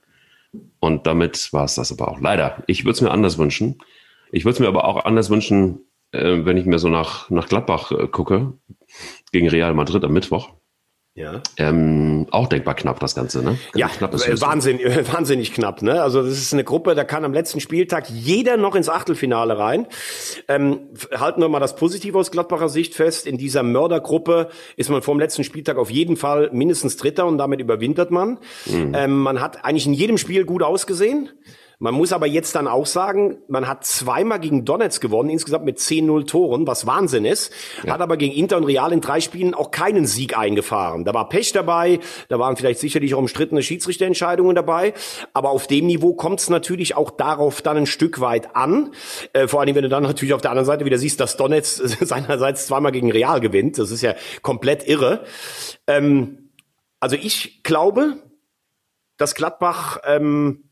[0.80, 2.20] und damit war es das aber auch.
[2.20, 3.78] Leider, ich würde es mir anders wünschen.
[4.32, 5.80] Ich würde es mir aber auch anders wünschen,
[6.12, 8.55] äh, wenn ich mir so nach, nach Gladbach äh, gucke,
[9.32, 10.51] gegen Real Madrid am Mittwoch.
[11.16, 11.40] Ja.
[11.56, 13.58] Ähm, auch denkbar knapp das Ganze, ne?
[13.74, 14.38] Ja, knapp das äh.
[14.42, 15.80] Wahnsinn, äh, wahnsinnig knapp.
[15.80, 16.02] Ne?
[16.02, 19.86] Also das ist eine Gruppe, da kann am letzten Spieltag jeder noch ins Achtelfinale rein.
[20.46, 23.26] Ähm, halten wir mal das Positive aus Gladbacher Sicht fest.
[23.26, 27.38] In dieser Mördergruppe ist man vor dem letzten Spieltag auf jeden Fall mindestens Dritter und
[27.38, 28.38] damit überwintert man.
[28.68, 31.30] Ähm, man hat eigentlich in jedem Spiel gut ausgesehen.
[31.79, 35.79] Man muss aber jetzt dann auch sagen, man hat zweimal gegen Donetsk gewonnen, insgesamt mit
[35.79, 37.53] 10-0 Toren, was Wahnsinn ist.
[37.87, 41.05] Hat aber gegen Inter und Real in drei Spielen auch keinen Sieg eingefahren.
[41.05, 42.01] Da war Pech dabei,
[42.31, 44.95] da waren vielleicht sicherlich auch umstrittene Schiedsrichterentscheidungen dabei.
[45.35, 48.93] Aber auf dem Niveau kommt es natürlich auch darauf dann ein Stück weit an.
[49.35, 51.83] Äh, vor allem, wenn du dann natürlich auf der anderen Seite wieder siehst, dass Donetsk
[52.01, 53.79] seinerseits zweimal gegen Real gewinnt.
[53.79, 55.24] Das ist ja komplett irre.
[55.87, 56.51] Ähm,
[57.01, 58.16] also ich glaube,
[59.18, 60.70] dass Gladbach ähm,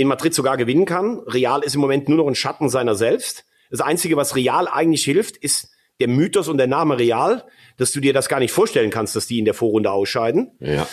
[0.00, 1.20] in Madrid sogar gewinnen kann.
[1.26, 3.44] Real ist im Moment nur noch ein Schatten seiner selbst.
[3.70, 5.70] Das Einzige, was Real eigentlich hilft, ist
[6.00, 7.44] der Mythos und der Name Real,
[7.76, 10.52] dass du dir das gar nicht vorstellen kannst, dass die in der Vorrunde ausscheiden.
[10.58, 10.88] Ja.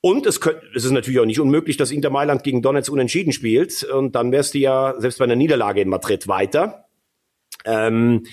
[0.00, 3.32] Und es, könnt, es ist natürlich auch nicht unmöglich, dass Inter Mailand gegen Donetsk unentschieden
[3.32, 3.84] spielt.
[3.84, 6.86] Und dann wärst du ja selbst bei einer Niederlage in Madrid weiter.
[7.64, 8.24] Ähm,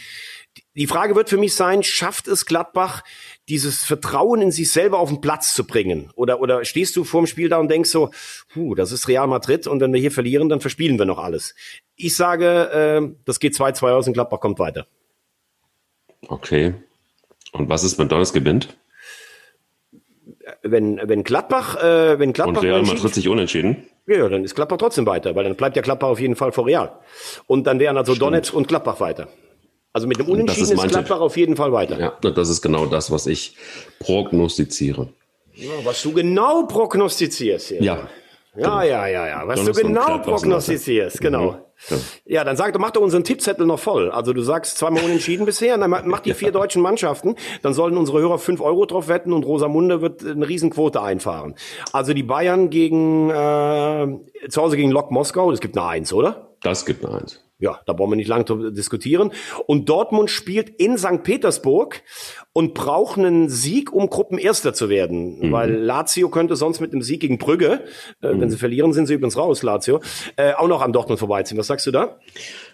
[0.75, 3.03] die Frage wird für mich sein, schafft es Gladbach,
[3.49, 6.11] dieses Vertrauen in sich selber auf den Platz zu bringen?
[6.15, 8.09] Oder, oder stehst du vorm Spiel da und denkst so,
[8.51, 11.55] puh, das ist Real Madrid und wenn wir hier verlieren, dann verspielen wir noch alles.
[11.95, 14.85] Ich sage, äh, das geht 2-2 aus und Gladbach kommt weiter.
[16.27, 16.73] Okay.
[17.53, 18.77] Und was ist, wenn Donetsk gewinnt?
[20.61, 23.87] Wenn, wenn Gladbach, äh, wenn Und Gladbach Real unentschieden- Madrid sich unentschieden?
[24.07, 26.65] Ja, dann ist Gladbach trotzdem weiter, weil dann bleibt ja Gladbach auf jeden Fall vor
[26.65, 26.97] Real.
[27.45, 29.27] Und dann wären also Donetsk und Gladbach weiter.
[29.97, 31.99] Also mit dem das Unentschieden ist ist, Gladbach auf jeden Fall weiter.
[31.99, 33.55] Ja, das ist genau das, was ich
[33.97, 35.07] prognostiziere.
[35.55, 37.81] Ja, was du genau prognostizierst hier.
[37.81, 38.07] Ja.
[38.55, 39.47] Ja, ja, ja, ja.
[39.47, 41.57] Was Donetsk du genau prognostizierst, genau.
[41.89, 41.97] Ja.
[42.25, 44.11] Ja, dann sag doch, mach doch unseren Tippzettel noch voll.
[44.11, 48.19] Also du sagst zweimal unentschieden bisher, dann mach die vier deutschen Mannschaften, dann sollen unsere
[48.19, 51.55] Hörer fünf Euro drauf wetten und Rosamunde wird eine Riesenquote einfahren.
[51.91, 56.46] Also die Bayern gegen äh, zu Hause gegen Lok Moskau, das gibt eine Eins, oder?
[56.61, 57.41] Das gibt eine Eins.
[57.59, 59.31] Ja, da brauchen wir nicht lange diskutieren.
[59.65, 61.23] Und Dortmund spielt in St.
[61.23, 62.03] Petersburg
[62.53, 65.51] und braucht einen Sieg, um Gruppenerster zu werden.
[65.51, 67.85] Weil Lazio könnte sonst mit einem Sieg gegen Brügge,
[68.21, 70.01] äh, wenn sie verlieren, sind sie übrigens raus, Lazio,
[70.35, 71.57] äh, auch noch an Dortmund vorbeiziehen.
[71.57, 72.19] Was sagst du da?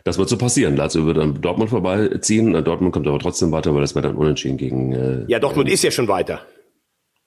[0.04, 0.76] Das wird so passieren.
[0.76, 2.52] Lazio wird an Dortmund vorbeiziehen.
[2.66, 4.92] Dortmund kommt aber trotzdem weiter, weil das wäre dann unentschieden gegen.
[4.92, 6.42] Äh, Ja, Dortmund ist ja schon weiter.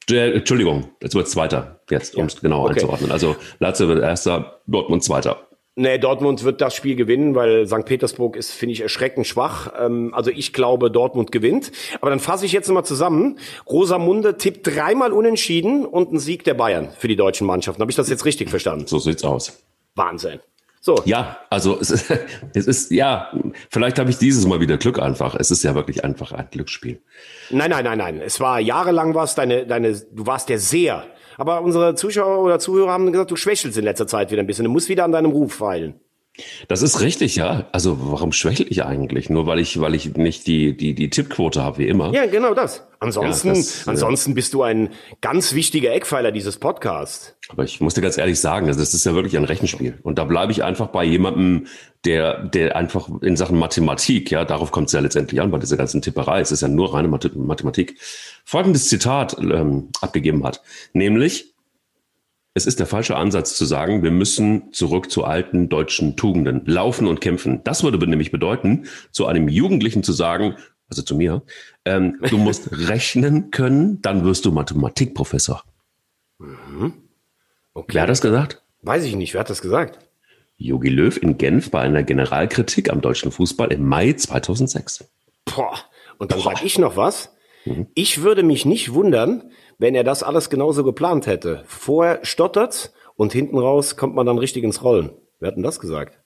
[0.09, 1.81] Entschuldigung, jetzt wird Zweiter.
[1.91, 2.75] Jetzt, um es genau okay.
[2.75, 3.11] einzuordnen.
[3.11, 5.47] Also Lazio wird Erster, Dortmund Zweiter.
[5.79, 7.85] Nee, Dortmund wird das Spiel gewinnen, weil St.
[7.85, 9.75] Petersburg ist, finde ich, erschreckend schwach.
[9.79, 11.71] Ähm, also ich glaube, Dortmund gewinnt.
[12.01, 13.39] Aber dann fasse ich jetzt mal zusammen.
[13.69, 17.83] Rosamunde tippt dreimal unentschieden und ein Sieg der Bayern für die deutschen Mannschaften.
[17.83, 18.87] Habe ich das jetzt richtig verstanden?
[18.87, 19.63] So sieht's aus.
[19.95, 20.41] Wahnsinn.
[20.87, 22.13] So, Ja, also es ist,
[22.55, 23.33] es ist ja,
[23.71, 25.35] vielleicht habe ich dieses Mal wieder Glück einfach.
[25.35, 27.03] Es ist ja wirklich einfach ein Glücksspiel.
[27.51, 28.21] nein, nein, nein, nein.
[28.25, 31.03] Es war jahrelang was deine, deine, du warst der Seher.
[31.39, 34.65] Aber unsere Zuschauer oder Zuhörer haben gesagt, du schwächelst in letzter Zeit wieder ein bisschen.
[34.65, 35.99] Du musst wieder an deinem Ruf feilen.
[36.69, 37.67] Das ist richtig, ja.
[37.73, 39.31] Also warum schwächle ich eigentlich?
[39.31, 42.13] Nur weil ich, weil ich nicht die, die, die Tippquote habe, wie immer.
[42.13, 42.87] Ja, genau das.
[42.99, 47.35] Ansonsten, Ja, das, äh, ansonsten bist du ein ganz wichtiger Eckpfeiler dieses Podcasts.
[47.49, 49.99] Aber ich muss dir ganz ehrlich sagen, also das ist ja wirklich ein Rechenspiel.
[50.03, 51.67] Und da bleibe ich einfach bei jemandem,
[52.05, 55.77] der, der einfach in Sachen Mathematik, ja, darauf kommt es ja letztendlich an, bei dieser
[55.77, 57.97] ganzen Tipperei, es ist ja nur reine Mathe- Mathematik,
[58.45, 60.63] folgendes Zitat ähm, abgegeben hat.
[60.93, 61.55] Nämlich,
[62.57, 67.07] es ist der falsche Ansatz zu sagen, wir müssen zurück zu alten deutschen Tugenden, laufen
[67.07, 67.61] und kämpfen.
[67.65, 70.57] Das würde nämlich bedeuten, zu einem Jugendlichen zu sagen,
[70.89, 71.43] also zu mir,
[71.85, 75.65] ähm, du musst rechnen können, dann wirst du Mathematikprofessor.
[77.75, 77.95] Okay.
[77.95, 78.63] Wer hat das gesagt?
[78.81, 79.35] Weiß ich nicht.
[79.35, 79.99] Wer hat das gesagt?
[80.57, 85.05] Jogi Löw in Genf bei einer Generalkritik am deutschen Fußball im Mai 2006.
[85.45, 85.75] Boah.
[86.17, 87.37] Und dann sage ich noch was.
[87.95, 91.63] Ich würde mich nicht wundern, wenn er das alles genauso geplant hätte.
[91.67, 95.11] Vorher stottert's und hinten raus kommt man dann richtig ins Rollen.
[95.39, 96.19] Wer hat denn das gesagt?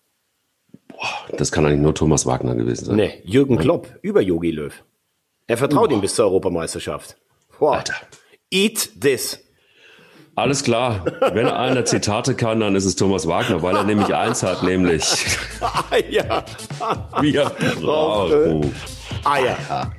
[1.37, 2.97] Das kann eigentlich nur Thomas Wagner gewesen sein.
[2.97, 4.85] Nee, Jürgen Klopp über Yogi Löw.
[5.47, 7.17] Er vertraut ihm bis zur Europameisterschaft.
[7.59, 7.79] Boah.
[7.79, 7.95] Alter.
[8.51, 9.41] Eat this.
[10.37, 11.05] Alles klar.
[11.33, 15.05] Wenn einer Zitate kann, dann ist es Thomas Wagner, weil er nämlich eins hat, nämlich
[16.11, 16.45] ja.
[17.21, 18.73] wir brauchen
[19.25, 19.93] Eier.